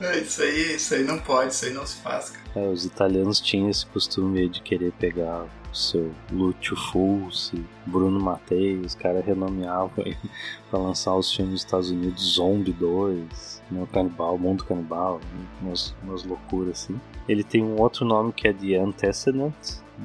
É, 0.01 0.19
isso 0.19 0.43
aí, 0.43 0.77
isso 0.77 0.95
aí 0.95 1.03
não 1.03 1.19
pode, 1.19 1.53
isso 1.53 1.65
aí 1.65 1.73
não 1.73 1.87
se 1.87 1.97
faz, 1.97 2.31
cara. 2.31 2.45
É, 2.55 2.69
os 2.69 2.85
italianos 2.85 3.41
tinham 3.41 3.71
esse 3.71 3.87
costume 3.87 4.49
de 4.49 4.61
querer 4.61 4.93
pegar 4.93 5.47
o 5.73 5.75
seu 5.77 6.13
Lúcio 6.31 6.77
Fulci, 6.77 7.65
Bruno 7.87 8.21
Mattei, 8.21 8.77
os 8.79 8.95
caras 8.95 9.25
renomeavam 9.25 9.91
pra 10.71 10.79
lançar 10.79 11.15
os 11.15 11.35
filmes 11.35 11.55
dos 11.55 11.63
Estados 11.63 11.91
Unidos, 11.91 12.23
Zombie 12.23 12.73
2, 12.73 13.63
né, 13.71 13.87
Canibal, 13.93 14.37
Mundo 14.39 14.65
Canibal, 14.65 15.21
umas, 15.63 15.95
umas 16.03 16.25
loucuras 16.25 16.83
assim. 16.83 17.01
Ele 17.29 17.43
tem 17.43 17.63
um 17.63 17.81
outro 17.81 18.05
nome 18.05 18.33
que 18.33 18.49
é 18.49 18.53
The 18.53 18.77
Antecedent, 18.77 19.55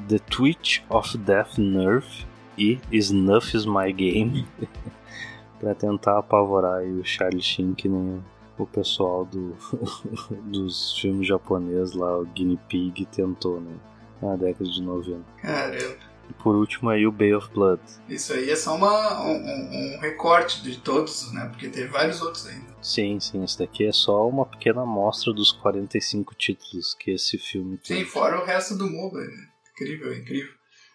The 0.07 0.19
Twitch 0.19 0.81
of 0.89 1.17
Death 1.17 1.57
Nerve 1.57 2.25
e 2.57 2.79
Snuff 2.91 3.55
is 3.55 3.65
My 3.65 3.91
Game. 3.91 4.47
pra 5.59 5.75
tentar 5.75 6.17
apavorar 6.17 6.81
o 6.81 7.05
Charlie 7.05 7.41
Sheen 7.41 7.75
que 7.75 7.87
nem 7.87 8.21
o 8.57 8.65
pessoal 8.65 9.25
do, 9.25 9.55
dos 10.51 10.97
filmes 10.99 11.27
japoneses 11.27 11.93
lá, 11.93 12.17
o 12.19 12.25
Guinea 12.25 12.57
Pig, 12.69 13.05
tentou, 13.07 13.59
né? 13.59 13.75
Na 14.21 14.35
década 14.35 14.69
de 14.69 14.81
90. 14.81 15.23
Caramba. 15.41 15.97
E 16.29 16.33
por 16.33 16.55
último 16.55 16.89
aí 16.89 17.05
o 17.07 17.11
Bay 17.11 17.33
of 17.33 17.49
Blood. 17.51 17.81
Isso 18.07 18.31
aí 18.33 18.49
é 18.49 18.55
só 18.55 18.75
uma, 18.75 19.21
um, 19.23 19.95
um 19.95 19.99
recorte 19.99 20.61
de 20.61 20.77
todos, 20.77 21.31
né? 21.33 21.47
Porque 21.49 21.67
teve 21.69 21.87
vários 21.87 22.21
outros 22.21 22.47
ainda. 22.47 22.71
Sim, 22.81 23.19
sim, 23.19 23.43
esse 23.43 23.57
daqui 23.59 23.85
é 23.85 23.91
só 23.91 24.27
uma 24.29 24.45
pequena 24.45 24.83
amostra 24.83 25.33
dos 25.33 25.51
45 25.51 26.33
títulos 26.35 26.93
que 26.93 27.11
esse 27.11 27.37
filme 27.37 27.77
tem. 27.77 27.97
Sim, 27.97 28.05
fora 28.05 28.39
o 28.39 28.45
resto 28.45 28.75
do 28.77 28.87
mundo. 28.87 29.17
né? 29.17 29.47
Incrível, 29.73 30.13
incrível. 30.15 30.53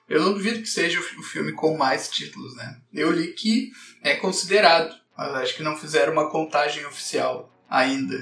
Eu 0.09 0.23
não 0.23 0.35
duvido 0.35 0.61
que 0.61 0.69
seja 0.69 1.01
o 1.01 1.23
filme 1.23 1.53
com 1.53 1.77
mais 1.77 2.09
títulos, 2.09 2.55
né? 2.55 2.81
Eu 2.95 3.11
li 3.11 3.33
que 3.33 3.73
é 4.03 4.15
considerado, 4.15 4.95
mas 5.17 5.35
acho 5.35 5.57
que 5.57 5.63
não 5.63 5.77
fizeram 5.77 6.13
uma 6.13 6.31
contagem 6.31 6.85
oficial 6.87 7.51
ainda. 7.69 8.17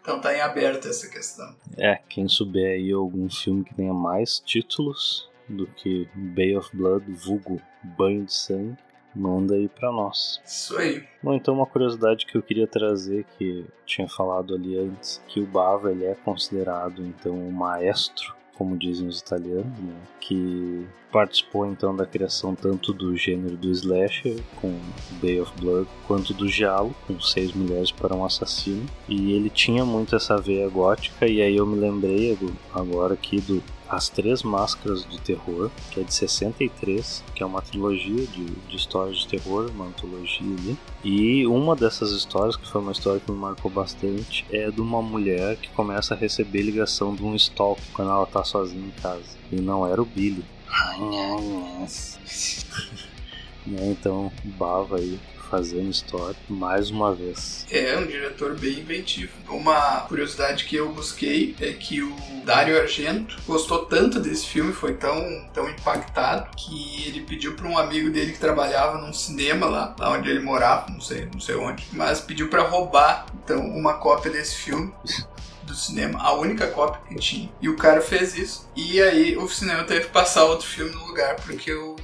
Então 0.00 0.20
tá 0.20 0.34
em 0.34 0.40
aberto 0.40 0.86
essa 0.86 1.08
questão. 1.08 1.56
É, 1.78 1.98
quem 2.08 2.28
souber 2.28 2.72
aí 2.72 2.92
algum 2.92 3.28
filme 3.30 3.64
que 3.64 3.74
tenha 3.74 3.94
mais 3.94 4.38
títulos 4.38 5.30
do 5.48 5.66
que 5.66 6.08
Bay 6.14 6.56
of 6.56 6.74
Blood, 6.76 7.10
vulgo 7.12 7.60
Banho 7.82 8.24
de 8.24 8.34
Sangue, 8.34 8.76
manda 9.14 9.54
aí 9.54 9.68
pra 9.68 9.90
nós. 9.90 10.40
Isso 10.44 10.76
aí. 10.76 11.04
Bom, 11.22 11.34
então 11.34 11.54
uma 11.54 11.66
curiosidade 11.66 12.26
que 12.26 12.36
eu 12.36 12.42
queria 12.42 12.66
trazer, 12.66 13.24
que 13.38 13.64
tinha 13.86 14.08
falado 14.08 14.54
ali 14.54 14.76
antes, 14.76 15.22
que 15.28 15.40
o 15.40 15.46
Bava 15.46 15.90
ele 15.90 16.04
é 16.04 16.14
considerado 16.14 17.02
então 17.02 17.32
um 17.32 17.50
maestro, 17.50 18.34
como 18.56 18.76
dizem 18.76 19.06
os 19.06 19.20
italianos, 19.20 19.78
né? 19.78 19.94
que 20.20 20.86
participou 21.12 21.66
então 21.66 21.94
da 21.94 22.06
criação 22.06 22.54
tanto 22.54 22.92
do 22.92 23.16
gênero 23.16 23.56
do 23.56 23.70
slasher 23.70 24.40
com 24.60 24.78
Bay 25.20 25.40
of 25.40 25.52
Blood, 25.60 25.88
quanto 26.06 26.32
do 26.34 26.48
giallo 26.48 26.94
com 27.06 27.20
Seis 27.20 27.52
Mulheres 27.52 27.90
para 27.90 28.14
um 28.14 28.24
Assassino, 28.24 28.84
e 29.08 29.32
ele 29.32 29.50
tinha 29.50 29.84
muito 29.84 30.16
essa 30.16 30.36
veia 30.36 30.68
gótica 30.68 31.26
e 31.26 31.40
aí 31.40 31.56
eu 31.56 31.66
me 31.66 31.78
lembrei 31.78 32.36
agora 32.72 33.14
aqui 33.14 33.40
do 33.40 33.62
as 33.88 34.08
Três 34.08 34.42
Máscaras 34.42 35.04
do 35.04 35.18
Terror, 35.18 35.70
que 35.90 36.00
é 36.00 36.02
de 36.02 36.12
63, 36.12 37.24
que 37.34 37.42
é 37.42 37.46
uma 37.46 37.62
trilogia 37.62 38.26
de, 38.26 38.44
de 38.44 38.76
histórias 38.76 39.18
de 39.18 39.28
terror, 39.28 39.70
uma 39.74 39.86
antologia 39.86 40.46
ali. 40.46 40.76
E 41.02 41.46
uma 41.46 41.76
dessas 41.76 42.10
histórias, 42.10 42.56
que 42.56 42.68
foi 42.68 42.80
uma 42.80 42.92
história 42.92 43.20
que 43.20 43.30
me 43.30 43.38
marcou 43.38 43.70
bastante, 43.70 44.46
é 44.50 44.70
de 44.70 44.80
uma 44.80 45.02
mulher 45.02 45.56
que 45.56 45.68
começa 45.70 46.14
a 46.14 46.16
receber 46.16 46.62
ligação 46.62 47.14
de 47.14 47.22
um 47.22 47.34
stalk 47.34 47.80
quando 47.92 48.10
ela 48.10 48.26
tá 48.26 48.42
sozinha 48.44 48.86
em 48.86 49.02
casa. 49.02 49.36
E 49.52 49.56
não 49.56 49.86
era 49.86 50.00
o 50.00 50.04
Billy. 50.04 50.44
Né, 53.66 53.90
Então, 53.92 54.30
Bava 54.44 54.98
aí 54.98 55.18
fazendo 55.50 55.90
história 55.90 56.36
mais 56.48 56.90
uma 56.90 57.14
vez. 57.14 57.66
É 57.70 57.96
um 57.96 58.06
diretor 58.06 58.54
bem 58.54 58.80
inventivo. 58.80 59.32
Uma 59.48 60.00
curiosidade 60.02 60.64
que 60.64 60.76
eu 60.76 60.92
busquei 60.92 61.54
é 61.60 61.72
que 61.72 62.02
o 62.02 62.14
Dario 62.44 62.80
Argento 62.80 63.36
gostou 63.46 63.86
tanto 63.86 64.20
desse 64.20 64.46
filme, 64.46 64.72
foi 64.72 64.94
tão, 64.94 65.48
tão 65.52 65.68
impactado, 65.68 66.50
que 66.56 67.04
ele 67.06 67.20
pediu 67.22 67.54
para 67.54 67.68
um 67.68 67.78
amigo 67.78 68.10
dele 68.10 68.32
que 68.32 68.38
trabalhava 68.38 68.98
num 68.98 69.12
cinema 69.12 69.66
lá, 69.66 69.94
lá 69.98 70.10
onde 70.10 70.28
ele 70.28 70.40
morava, 70.40 70.90
não 70.90 71.00
sei, 71.00 71.28
não 71.32 71.40
sei 71.40 71.54
onde, 71.54 71.86
mas 71.92 72.20
pediu 72.20 72.48
para 72.48 72.62
roubar 72.62 73.26
então 73.42 73.60
uma 73.60 73.94
cópia 73.94 74.30
desse 74.30 74.56
filme 74.56 74.92
do 75.64 75.74
cinema, 75.74 76.20
a 76.20 76.34
única 76.34 76.66
cópia 76.68 77.00
que 77.08 77.14
tinha. 77.16 77.50
E 77.60 77.68
o 77.68 77.76
cara 77.76 78.00
fez 78.00 78.36
isso. 78.36 78.68
E 78.76 79.00
aí 79.00 79.36
o 79.36 79.48
cinema 79.48 79.84
teve 79.84 80.06
que 80.06 80.12
passar 80.12 80.44
outro 80.44 80.66
filme 80.66 80.92
no 80.92 81.06
lugar, 81.06 81.36
porque 81.36 81.72
o, 81.72 81.96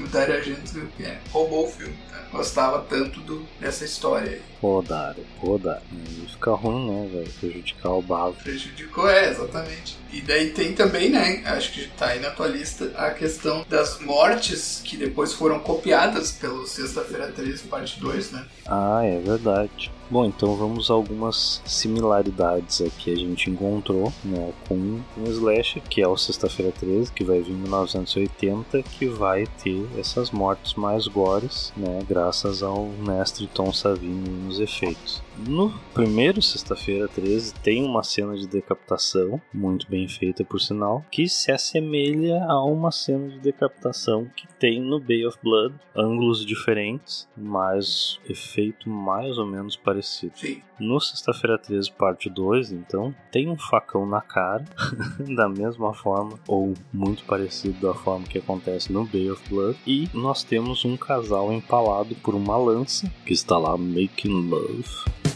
o 0.00 0.06
Dario 0.08 0.36
Argento 0.36 0.90
é, 1.00 1.18
roubou 1.30 1.66
o 1.66 1.70
filme. 1.70 1.96
Gostava 2.32 2.78
tanto 2.80 3.20
do, 3.20 3.46
dessa 3.60 3.84
história 3.84 4.40
Rodaram, 4.62 5.24
rodaram. 5.40 5.82
Aí 5.90 6.26
fica 6.28 6.52
ruim, 6.52 6.88
né, 6.88 7.08
velho? 7.12 7.32
Prejudicar 7.40 7.90
o 7.90 8.00
Bavo. 8.00 8.36
Prejudicou, 8.40 9.10
é, 9.10 9.30
exatamente. 9.30 9.98
E 10.12 10.20
daí 10.20 10.50
tem 10.50 10.72
também, 10.72 11.10
né, 11.10 11.42
acho 11.46 11.72
que 11.72 11.88
tá 11.88 12.08
aí 12.08 12.20
na 12.20 12.30
tua 12.30 12.46
lista, 12.46 12.92
a 12.96 13.10
questão 13.10 13.64
das 13.68 13.98
mortes 13.98 14.82
que 14.84 14.96
depois 14.96 15.32
foram 15.32 15.58
copiadas 15.58 16.32
pelo 16.32 16.66
Sexta-feira 16.66 17.32
13, 17.32 17.64
parte 17.64 17.98
2, 17.98 18.32
né? 18.32 18.46
Ah, 18.66 19.00
é 19.02 19.18
verdade. 19.18 19.90
Bom, 20.10 20.26
então 20.26 20.54
vamos 20.54 20.90
a 20.90 20.94
algumas 20.94 21.62
similaridades 21.64 22.82
aqui 22.82 23.10
a 23.10 23.16
gente 23.16 23.48
encontrou 23.48 24.12
né, 24.22 24.52
com 24.68 24.74
um 24.74 25.24
slasher, 25.26 25.82
que 25.88 26.02
é 26.02 26.06
o 26.06 26.18
Sexta-feira 26.18 26.70
13, 26.78 27.10
que 27.10 27.24
vai 27.24 27.40
vir 27.40 27.52
em 27.52 27.56
1980, 27.56 28.82
que 28.82 29.06
vai 29.06 29.46
ter 29.62 29.88
essas 29.98 30.30
mortes 30.30 30.74
mais 30.74 31.06
gores, 31.06 31.72
né, 31.74 32.00
graças 32.06 32.62
ao 32.62 32.84
mestre 32.98 33.46
Tom 33.46 33.72
Savini 33.72 34.51
nos 34.52 34.60
efeitos. 34.60 35.22
No 35.38 35.72
primeiro 35.94 36.42
Sexta-feira 36.42 37.08
13 37.08 37.54
tem 37.54 37.84
uma 37.84 38.02
cena 38.02 38.36
de 38.36 38.46
decapitação, 38.46 39.40
muito 39.52 39.88
bem 39.88 40.06
feita 40.06 40.44
por 40.44 40.60
sinal, 40.60 41.04
que 41.10 41.28
se 41.28 41.50
assemelha 41.50 42.44
a 42.44 42.64
uma 42.64 42.92
cena 42.92 43.28
de 43.28 43.38
decapitação 43.38 44.26
que 44.36 44.46
tem 44.58 44.80
no 44.80 45.00
Bay 45.00 45.26
of 45.26 45.38
Blood, 45.42 45.74
ângulos 45.96 46.44
diferentes, 46.44 47.28
mas 47.36 48.20
efeito 48.28 48.88
mais 48.88 49.38
ou 49.38 49.46
menos 49.46 49.74
parecido. 49.74 50.38
Sim. 50.38 50.62
No 50.78 51.00
Sexta-feira 51.00 51.58
13, 51.58 51.92
parte 51.92 52.28
2, 52.28 52.72
então, 52.72 53.14
tem 53.30 53.48
um 53.48 53.56
facão 53.56 54.04
na 54.04 54.20
cara, 54.20 54.64
da 55.34 55.48
mesma 55.48 55.94
forma, 55.94 56.38
ou 56.46 56.74
muito 56.92 57.24
parecido 57.24 57.80
da 57.80 57.94
forma 57.94 58.26
que 58.26 58.38
acontece 58.38 58.92
no 58.92 59.04
Bay 59.06 59.30
of 59.30 59.42
Blood, 59.48 59.78
e 59.86 60.08
nós 60.12 60.42
temos 60.42 60.84
um 60.84 60.96
casal 60.96 61.52
empalado 61.52 62.14
por 62.16 62.34
uma 62.34 62.56
lança, 62.56 63.10
que 63.24 63.32
está 63.32 63.56
lá 63.58 63.76
making 63.76 64.48
love. 64.48 65.31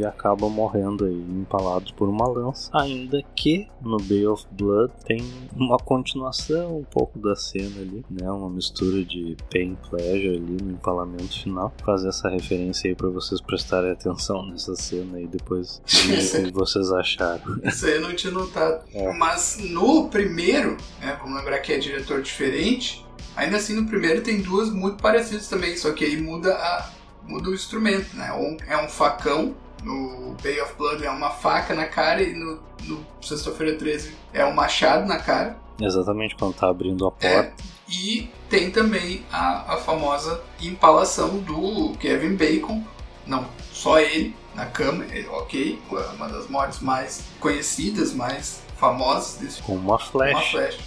E 0.00 0.04
acabam 0.06 0.48
morrendo 0.48 1.04
aí, 1.04 1.14
empalados 1.14 1.92
por 1.92 2.08
uma 2.08 2.26
lança. 2.26 2.70
Ainda 2.72 3.22
que 3.36 3.68
no 3.82 3.98
Bay 3.98 4.26
of 4.26 4.46
Blood 4.50 4.90
tem 5.04 5.22
uma 5.54 5.76
continuação 5.76 6.78
um 6.78 6.84
pouco 6.84 7.18
da 7.18 7.36
cena 7.36 7.80
ali, 7.80 8.02
né? 8.10 8.30
Uma 8.30 8.48
mistura 8.48 9.04
de 9.04 9.36
pain 9.52 9.76
pleasure 9.90 10.36
ali 10.36 10.56
no 10.62 10.70
empalamento 10.70 11.42
final. 11.42 11.70
Fazer 11.84 12.08
essa 12.08 12.30
referência 12.30 12.88
aí 12.88 12.94
para 12.94 13.10
vocês 13.10 13.42
prestarem 13.42 13.90
atenção 13.90 14.46
nessa 14.46 14.74
cena 14.74 15.18
aí 15.18 15.26
depois 15.26 15.82
o 15.84 15.84
que 16.46 16.50
vocês 16.50 16.90
acharam. 16.90 17.60
Isso 17.62 17.84
aí 17.84 17.96
eu 17.96 18.00
não 18.00 18.14
tinha 18.14 18.32
notado. 18.32 18.82
É. 18.94 19.12
Mas 19.12 19.58
no 19.60 20.08
primeiro, 20.08 20.78
né, 20.98 21.18
vamos 21.20 21.36
lembrar 21.38 21.58
que 21.58 21.74
é 21.74 21.78
diretor 21.78 22.22
diferente, 22.22 23.04
ainda 23.36 23.58
assim 23.58 23.74
no 23.74 23.86
primeiro 23.86 24.22
tem 24.22 24.40
duas 24.40 24.70
muito 24.70 25.02
parecidas 25.02 25.46
também, 25.46 25.76
só 25.76 25.92
que 25.92 26.06
aí 26.06 26.20
muda, 26.20 26.54
a, 26.54 26.90
muda 27.26 27.50
o 27.50 27.54
instrumento, 27.54 28.16
né? 28.16 28.32
Um, 28.32 28.56
é 28.66 28.82
um 28.82 28.88
facão, 28.88 29.54
no 29.84 30.34
Bay 30.42 30.60
of 30.60 30.74
Blood 30.74 31.04
é 31.04 31.10
uma 31.10 31.30
faca 31.30 31.74
na 31.74 31.86
cara 31.86 32.22
e 32.22 32.32
no, 32.34 32.60
no 32.84 33.06
Sexta-feira 33.22 33.76
13 33.76 34.14
é 34.32 34.44
um 34.44 34.52
machado 34.52 35.06
na 35.06 35.18
cara. 35.18 35.56
Exatamente 35.80 36.34
quando 36.36 36.54
tá 36.54 36.68
abrindo 36.68 37.06
a 37.08 37.12
É, 37.26 37.42
porta. 37.42 37.62
e 37.88 38.30
tem 38.48 38.70
também 38.70 39.24
a, 39.32 39.74
a 39.74 39.76
famosa 39.78 40.42
empalação 40.60 41.38
do 41.38 41.92
Kevin 41.98 42.36
Bacon, 42.36 42.82
não, 43.26 43.46
só 43.72 43.98
ele 43.98 44.34
na 44.54 44.66
cama, 44.66 45.04
é, 45.10 45.24
ok, 45.30 45.80
uma 46.16 46.28
das 46.28 46.48
mortes 46.48 46.80
mais 46.80 47.22
conhecidas, 47.38 48.12
mais 48.12 48.60
famosas 48.76 49.36
desse 49.36 49.62
Com 49.62 49.74
uma 49.76 49.92
uma 49.92 49.98
flecha. 49.98 50.78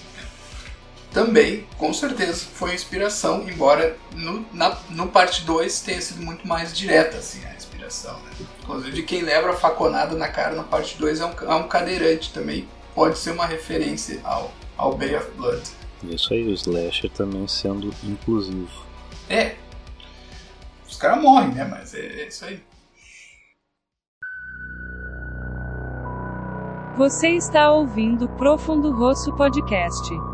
Também, 1.13 1.67
com 1.77 1.93
certeza, 1.93 2.47
foi 2.53 2.73
inspiração, 2.73 3.47
embora 3.47 3.95
no, 4.15 4.43
na, 4.51 4.75
no 4.89 5.07
parte 5.09 5.43
2 5.43 5.81
tenha 5.81 6.01
sido 6.01 6.23
muito 6.23 6.47
mais 6.47 6.75
direta 6.75 7.17
assim, 7.17 7.45
a 7.45 7.53
inspiração. 7.53 8.19
Né? 8.19 8.31
Inclusive, 8.63 9.03
quem 9.03 9.21
leva 9.21 9.51
a 9.51 9.53
faconada 9.53 10.15
na 10.15 10.27
cara 10.27 10.55
na 10.55 10.63
parte 10.63 10.97
2 10.97 11.21
é 11.21 11.25
um, 11.25 11.33
é 11.51 11.55
um 11.55 11.67
cadeirante 11.67 12.33
também. 12.33 12.67
Pode 12.95 13.19
ser 13.19 13.29
uma 13.29 13.45
referência 13.45 14.19
ao, 14.23 14.51
ao 14.75 14.97
Bay 14.97 15.15
of 15.15 15.29
Blood. 15.37 15.61
Isso 16.03 16.33
aí, 16.33 16.47
o 16.47 16.53
slasher 16.53 17.11
também 17.11 17.47
sendo 17.47 17.93
inclusivo. 18.03 18.83
É, 19.29 19.55
os 20.89 20.97
caras 20.97 21.21
morrem, 21.21 21.53
né? 21.53 21.63
Mas 21.63 21.93
é, 21.93 22.23
é 22.23 22.27
isso 22.27 22.43
aí. 22.43 22.59
Você 26.97 27.29
está 27.29 27.71
ouvindo 27.71 28.27
Profundo 28.29 28.91
Rosso 28.91 29.31
Podcast. 29.35 30.32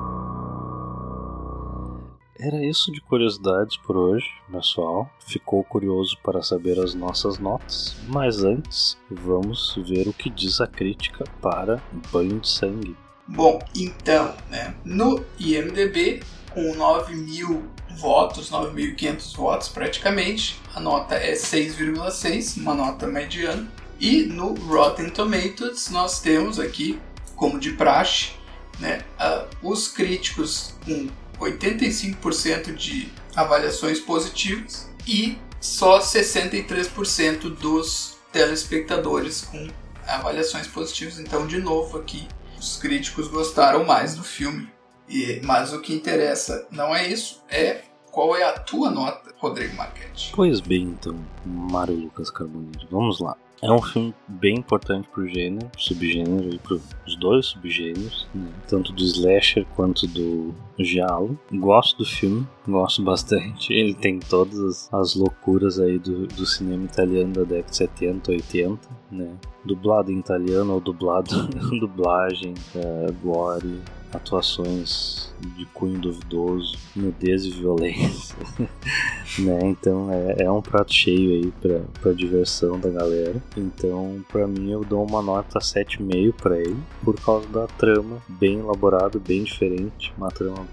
Era 2.42 2.64
isso 2.64 2.90
de 2.90 3.02
curiosidades 3.02 3.76
por 3.76 3.98
hoje, 3.98 4.26
pessoal. 4.50 5.12
Ficou 5.28 5.62
curioso 5.62 6.18
para 6.24 6.42
saber 6.42 6.80
as 6.80 6.94
nossas 6.94 7.38
notas? 7.38 7.98
Mas 8.08 8.46
antes, 8.46 8.98
vamos 9.12 9.78
ver 9.86 10.08
o 10.08 10.14
que 10.14 10.30
diz 10.30 10.62
a 10.62 10.68
crítica 10.68 11.26
para 11.42 11.84
Banho 12.14 12.40
de 12.40 12.48
Sangue. 12.48 12.96
Bom, 13.28 13.60
então, 13.76 14.34
né, 14.50 14.74
no 14.86 15.22
IMDB, 15.38 16.24
com 16.52 16.74
9 16.76 17.14
mil 17.14 17.66
votos, 17.98 18.50
9.500 18.50 19.36
votos 19.36 19.68
praticamente, 19.68 20.62
a 20.74 20.80
nota 20.80 21.16
é 21.16 21.34
6,6, 21.34 22.56
uma 22.56 22.74
nota 22.74 23.06
mediana. 23.06 23.70
E 24.00 24.24
no 24.24 24.54
Rotten 24.54 25.10
Tomatoes 25.10 25.90
nós 25.90 26.22
temos 26.22 26.58
aqui, 26.58 26.98
como 27.36 27.60
de 27.60 27.74
praxe, 27.74 28.32
né, 28.80 29.04
ah, 29.20 29.46
os 29.62 29.90
críticos 29.90 30.74
com 30.86 31.10
85% 31.40 32.74
de 32.76 33.12
avaliações 33.36 34.00
positivas 34.00 34.90
e 35.08 35.38
só 35.60 36.00
63% 36.00 37.56
dos 37.56 38.18
telespectadores 38.32 39.42
com 39.42 39.68
avaliações 40.08 40.68
positivas. 40.68 41.20
Então, 41.20 41.48
de 41.48 41.60
novo 41.60 41.98
aqui, 41.98 42.28
os 42.60 42.78
críticos 42.78 43.28
gostaram 43.28 43.84
mais 43.84 44.16
do 44.16 44.24
filme. 44.24 44.70
E, 45.08 45.42
mas 45.44 45.74
o 45.74 45.82
que 45.82 45.94
interessa 45.94 46.68
não 46.70 46.96
é 46.96 47.08
isso, 47.08 47.42
é 47.50 47.82
qual 48.12 48.36
é 48.36 48.44
a 48.44 48.60
tua 48.60 48.92
nota, 48.92 49.34
Rodrigo 49.38 49.76
Marchetti. 49.76 50.32
Pois 50.36 50.60
bem, 50.60 50.84
então, 50.84 51.16
Mário 51.46 51.96
Lucas 51.96 52.30
Carboneiro, 52.30 52.88
vamos 52.92 53.20
lá. 53.20 53.36
É 53.62 53.70
um 53.72 53.82
filme 53.82 54.14
bem 54.28 54.58
importante 54.58 55.08
pro 55.10 55.28
gênero, 55.28 55.70
subgênero, 55.78 56.54
e 56.54 56.58
pros 56.60 56.82
dois 57.20 57.48
subgêneros, 57.48 58.28
né? 58.34 58.50
tanto 58.68 58.94
do 58.94 59.04
slasher 59.04 59.66
quanto 59.76 60.08
do 60.08 60.54
giallo. 60.78 61.38
Gosto 61.52 61.98
do 61.98 62.06
filme, 62.06 62.48
gosto 62.66 63.04
bastante. 63.04 63.74
Ele 63.74 63.94
tem 63.94 64.20
todas 64.20 64.58
as, 64.60 64.94
as 64.94 65.16
loucuras 65.16 65.80
aí 65.80 66.00
do, 66.00 66.26
do 66.28 66.46
cinema 66.46 66.86
italiano 66.86 67.34
da 67.34 67.44
década 67.44 67.70
de 67.70 67.76
70, 67.76 68.32
80, 68.32 68.90
né? 69.12 69.36
Dublado 69.66 70.10
em 70.10 70.20
italiano 70.20 70.74
ou 70.74 70.80
dublado 70.80 71.48
dublagem, 71.80 72.54
é, 72.76 73.12
gore, 73.22 73.82
atuações 74.14 75.34
de 75.58 75.66
cunho 75.68 76.00
duvidoso, 76.00 76.78
nudez 76.96 77.46
e 77.46 77.52
violência. 77.52 78.36
né? 79.40 79.60
Então 79.64 80.12
é, 80.12 80.44
é 80.44 80.52
um 80.52 80.62
prato 80.62 80.94
cheio 80.94 81.32
aí 81.32 81.52
pra, 81.62 81.82
pra 82.02 82.14
diversão 82.14 82.80
da 82.80 82.90
galera. 82.90 83.42
Então, 83.56 84.24
pra 84.28 84.48
mim, 84.48 84.72
eu 84.72 84.84
dou 84.84 85.06
uma 85.06 85.22
nota 85.22 85.60
7,5 85.60 86.34
pra 86.34 86.58
ele, 86.58 86.78
por 87.04 87.20
causa 87.20 87.48
da 87.48 87.68
trama 87.68 88.22
bem 88.28 88.60
elaborada, 88.60 89.20
bem 89.20 89.44
diferente, 89.44 90.14
uma 90.18 90.30
trama 90.30 90.66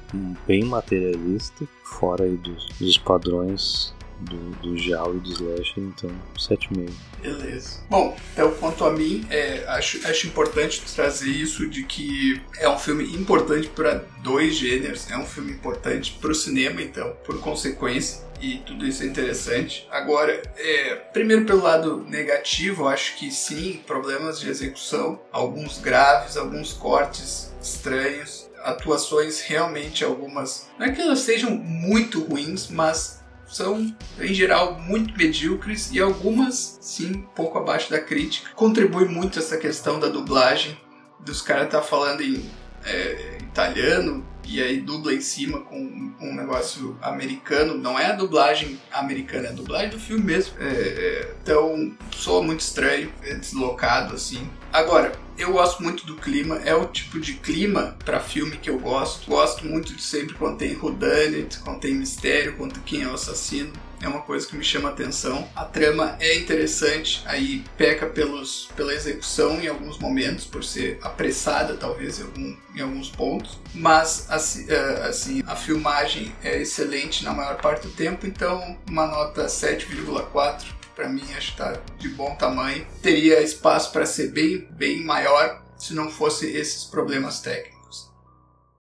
bem 0.46 0.64
materialista, 0.64 1.66
fora 1.85 2.25
aí 2.25 2.37
dos, 2.37 2.66
dos 2.79 2.99
padrões 2.99 3.94
do, 4.20 4.50
do 4.62 4.79
Jal 4.79 5.14
e 5.14 5.18
do 5.18 5.31
Slasher, 5.31 5.79
então 5.79 6.11
7,5. 6.37 6.90
Beleza. 7.22 7.81
Bom, 7.88 8.16
então 8.33 8.52
quanto 8.55 8.85
a 8.85 8.92
mim, 8.92 9.26
é, 9.31 9.64
acho, 9.68 10.07
acho 10.07 10.26
importante 10.26 10.83
trazer 10.94 11.29
isso 11.29 11.68
de 11.68 11.85
que 11.85 12.40
é 12.59 12.68
um 12.68 12.79
filme 12.79 13.05
importante 13.14 13.68
para 13.68 14.05
dois 14.22 14.57
gêneros, 14.57 15.11
é 15.11 15.16
um 15.16 15.26
filme 15.26 15.53
importante 15.53 16.16
para 16.20 16.30
o 16.30 16.34
cinema, 16.34 16.82
então, 16.82 17.16
por 17.24 17.41
consequência, 17.41 18.26
e 18.41 18.59
tudo 18.59 18.86
isso 18.86 19.03
é 19.03 19.07
interessante. 19.07 19.86
Agora, 19.91 20.43
é, 20.57 20.95
primeiro 21.12 21.45
pelo 21.45 21.62
lado 21.62 22.05
negativo, 22.09 22.86
acho 22.86 23.16
que 23.16 23.30
sim, 23.30 23.82
problemas 23.86 24.41
de 24.41 24.49
execução, 24.49 25.20
alguns 25.32 25.78
graves, 25.78 26.36
alguns 26.36 26.72
cortes 26.72 27.53
estranhos. 27.61 28.47
atuações 28.62 29.41
realmente 29.43 30.05
algumas. 30.05 30.68
Não 30.76 30.86
é 30.86 30.91
que 30.91 31.01
elas 31.01 31.20
sejam 31.20 31.53
muito 31.53 32.20
ruins, 32.20 32.68
mas 32.68 33.16
são 33.47 33.94
em 34.18 34.34
geral 34.34 34.78
muito 34.80 35.16
medíocres 35.16 35.90
e 35.92 36.01
algumas 36.01 36.78
sim 36.80 37.24
pouco 37.34 37.59
abaixo 37.59 37.90
da 37.90 38.01
crítica. 38.01 38.51
Contribui 38.55 39.07
muito 39.07 39.38
essa 39.38 39.57
questão 39.57 39.99
da 39.99 40.09
dublagem, 40.09 40.76
dos 41.20 41.42
caras 41.42 41.70
tá 41.70 41.82
falando 41.82 42.22
em 42.22 42.44
é, 42.84 43.38
italiano 43.40 44.24
e 44.44 44.62
aí 44.62 44.80
dubla 44.80 45.12
em 45.12 45.20
cima 45.20 45.61
com 45.61 45.76
um 46.20 46.34
negócio 46.34 46.97
americano. 47.03 47.76
Não 47.76 47.99
é 47.99 48.07
a 48.07 48.12
dublagem 48.12 48.80
americana, 48.92 49.49
é 49.49 49.51
a 49.51 49.55
dublagem 49.55 49.90
do 49.90 49.99
filme 49.99 50.24
mesmo. 50.24 50.55
É, 50.61 50.68
é, 50.68 51.34
então 51.42 51.92
soa 52.12 52.42
muito 52.42 52.61
estranho, 52.61 53.12
é 53.22 53.34
deslocado 53.34 54.14
assim. 54.14 54.49
Agora, 54.72 55.12
eu 55.39 55.53
gosto 55.53 55.82
muito 55.82 56.07
do 56.07 56.16
clima, 56.16 56.57
é 56.64 56.74
o 56.74 56.87
tipo 56.87 57.20
de 57.20 57.34
clima 57.34 57.97
para 58.05 58.20
filme 58.20 58.57
que 58.57 58.70
eu 58.70 58.78
gosto. 58.78 59.28
Gosto 59.28 59.66
muito 59.66 59.95
de 59.95 60.03
sempre 60.03 60.34
quando 60.34 60.59
tem 60.59 60.76
whodunit, 60.76 61.59
quando 61.61 61.80
tem 61.80 61.95
mistério, 61.95 62.57
quando 62.57 62.80
quem 62.80 63.03
é 63.03 63.09
o 63.09 63.14
assassino. 63.14 63.72
É 64.01 64.09
uma 64.09 64.20
coisa 64.20 64.47
que 64.47 64.55
me 64.57 64.64
chama 64.64 64.91
a 64.91 64.93
atenção. 64.93 65.49
A 65.57 65.64
trama 65.64 66.16
é 66.20 66.37
interessante, 66.37 67.22
aí 67.24 67.64
peca 67.78 68.07
pelos, 68.07 68.68
pela 68.76 68.93
execução 68.93 69.61
em 69.61 69.68
alguns 69.68 69.99
momentos, 69.99 70.45
por 70.45 70.62
ser 70.62 70.99
apressada 71.03 71.76
talvez 71.76 72.20
em, 72.20 72.24
algum, 72.24 72.57
em 72.74 72.80
alguns 72.82 73.09
pontos. 73.09 73.59
Mas 73.74 74.26
assim, 74.28 74.70
assim, 75.09 75.43
a 75.47 75.57
filmagem 75.57 76.34
é 76.43 76.61
excelente 76.61 77.24
na 77.24 77.32
maior 77.32 77.57
parte 77.57 77.87
do 77.87 77.93
tempo, 77.93 78.26
então 78.26 78.76
uma 78.87 79.07
nota 79.07 79.47
7,4 79.47 80.76
para 80.97 81.11
mim 81.11 81.22
acho 81.34 81.55
que 81.55 81.62
está 81.62 81.72
de 81.99 82.09
bom 82.09 82.34
tamanho. 82.36 82.86
Teria 83.03 83.42
espaço 83.42 83.92
para 83.92 84.07
ser 84.07 84.32
bem, 84.32 84.66
bem 84.72 85.05
maior 85.05 85.62
se 85.76 85.94
não 85.94 86.11
fosse 86.11 86.51
esses 86.51 86.84
problemas 86.84 87.40
técnicos. 87.40 88.11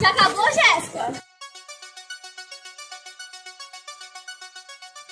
Já 0.02 0.10
acabou, 0.10 0.46
Jéssica? 0.52 1.24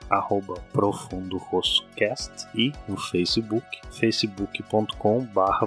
@profundorossocast 0.71 2.47
e 2.55 2.71
no 2.87 2.95
Facebook, 2.97 3.65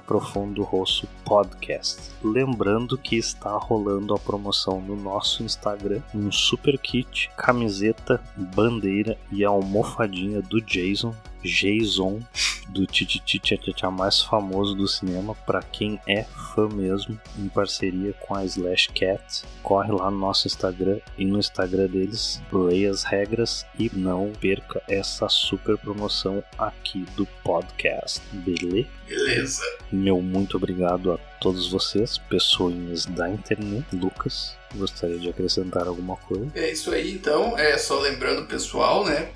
facebook.com/profundorossopodcast. 0.01 2.11
Lembrando 2.23 2.99
que 2.99 3.17
está 3.17 3.57
rolando 3.57 4.15
a 4.15 4.19
promoção 4.19 4.81
no 4.81 4.97
nosso 4.97 5.43
Instagram, 5.43 6.01
um 6.15 6.33
super 6.33 6.79
kit, 6.79 7.31
camiseta, 7.37 8.21
bandeira 8.37 9.19
e 9.31 9.45
a 9.45 9.49
almofadinha 9.49 10.41
do 10.43 10.61
Jason 10.61 11.15
Jason 11.45 12.21
do 12.69 12.87
Tititi 12.87 13.39
Tchatcha 13.39 13.91
mais 13.91 14.23
famoso 14.23 14.75
do 14.75 14.89
cinema, 14.89 15.35
para 15.47 15.63
quem 15.63 16.01
é 16.09 16.25
fã 16.25 16.69
mesmo, 16.69 17.19
em 17.39 17.49
parceria 17.49 18.13
com 18.15 18.35
a 18.35 18.45
Slash 18.45 18.89
Cat. 18.89 19.45
Corre 19.63 19.93
lá 19.93 20.11
no 20.11 20.19
nosso 20.19 20.47
Instagram 20.47 20.99
e 21.19 21.25
no 21.25 21.39
Instagram 21.39 21.89
deles, 21.89 22.43
leia 22.51 22.91
as 22.91 23.05
regras 23.05 23.67
e 23.79 23.91
não 23.95 24.33
perca 24.41 24.83
essa 24.89 25.29
super 25.29 25.77
promoção 25.77 26.43
aqui 26.59 27.05
do 27.17 27.27
podcast, 27.45 28.21
beleza? 28.33 28.89
Beleza. 29.07 29.63
Meu 29.93 30.21
muito 30.21 30.57
obrigado 30.57 31.13
a 31.13 31.19
todos 31.41 31.71
vocês, 31.71 32.19
pessoinhas 32.19 33.07
da 33.07 33.29
internet. 33.29 33.85
Lucas, 33.93 34.57
gostaria 34.75 35.19
de 35.19 35.29
acrescentar 35.29 35.87
alguma 35.87 36.17
coisa? 36.17 36.51
É 36.55 36.71
isso 36.71 36.91
aí, 36.91 37.13
então. 37.13 37.59
É 37.59 37.77
só 37.79 38.01
lembrando, 38.01 38.47
pessoal, 38.47 39.05
né? 39.05 39.29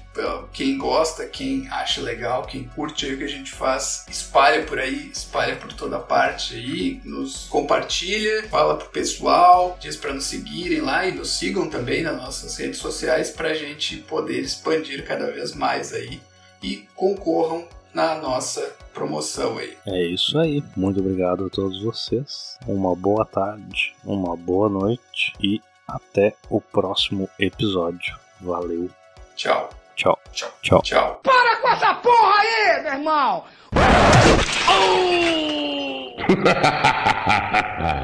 Quem 0.52 0.76
gosta, 0.76 1.26
quem 1.26 1.68
acha 1.68 2.00
legal, 2.00 2.42
quem 2.42 2.64
curte 2.64 3.06
aí 3.06 3.14
o 3.14 3.18
que 3.18 3.24
a 3.24 3.28
gente 3.28 3.52
faz, 3.52 4.04
espalha 4.10 4.64
por 4.64 4.78
aí, 4.80 5.10
espalha 5.12 5.54
por 5.54 5.72
toda 5.72 6.00
parte 6.00 6.56
aí, 6.56 7.00
nos 7.04 7.44
compartilha, 7.44 8.42
fala 8.48 8.76
pro 8.76 8.88
pessoal, 8.88 9.78
diz 9.80 9.96
para 9.96 10.12
nos 10.12 10.24
seguirem 10.24 10.80
lá 10.80 11.06
e 11.06 11.12
nos 11.12 11.38
sigam 11.38 11.70
também 11.70 12.02
nas 12.02 12.16
nossas 12.16 12.56
redes 12.56 12.78
sociais 12.78 13.30
para 13.30 13.50
a 13.50 13.54
gente 13.54 13.98
poder 13.98 14.40
expandir 14.40 15.06
cada 15.06 15.30
vez 15.30 15.54
mais 15.54 15.92
aí 15.92 16.20
e 16.60 16.88
concorram 16.96 17.68
na 17.94 18.16
nossa 18.16 18.74
promoção 18.98 19.58
aí. 19.58 19.76
É 19.86 20.02
isso 20.02 20.38
aí. 20.38 20.62
Muito 20.76 21.00
obrigado 21.00 21.46
a 21.46 21.50
todos 21.50 21.82
vocês. 21.82 22.58
Uma 22.66 22.94
boa 22.94 23.24
tarde, 23.24 23.94
uma 24.04 24.36
boa 24.36 24.68
noite 24.68 25.32
e 25.40 25.60
até 25.86 26.34
o 26.50 26.60
próximo 26.60 27.28
episódio. 27.38 28.18
Valeu. 28.40 28.90
Tchau. 29.36 29.70
Tchau. 29.94 30.18
Tchau. 30.32 30.50
Tchau. 30.62 30.82
Tchau. 30.82 31.20
Para 31.22 31.56
com 31.60 31.68
essa 31.68 31.94
porra 31.94 32.34
aí, 32.40 32.82
meu 32.82 32.92
irmão! 32.92 33.44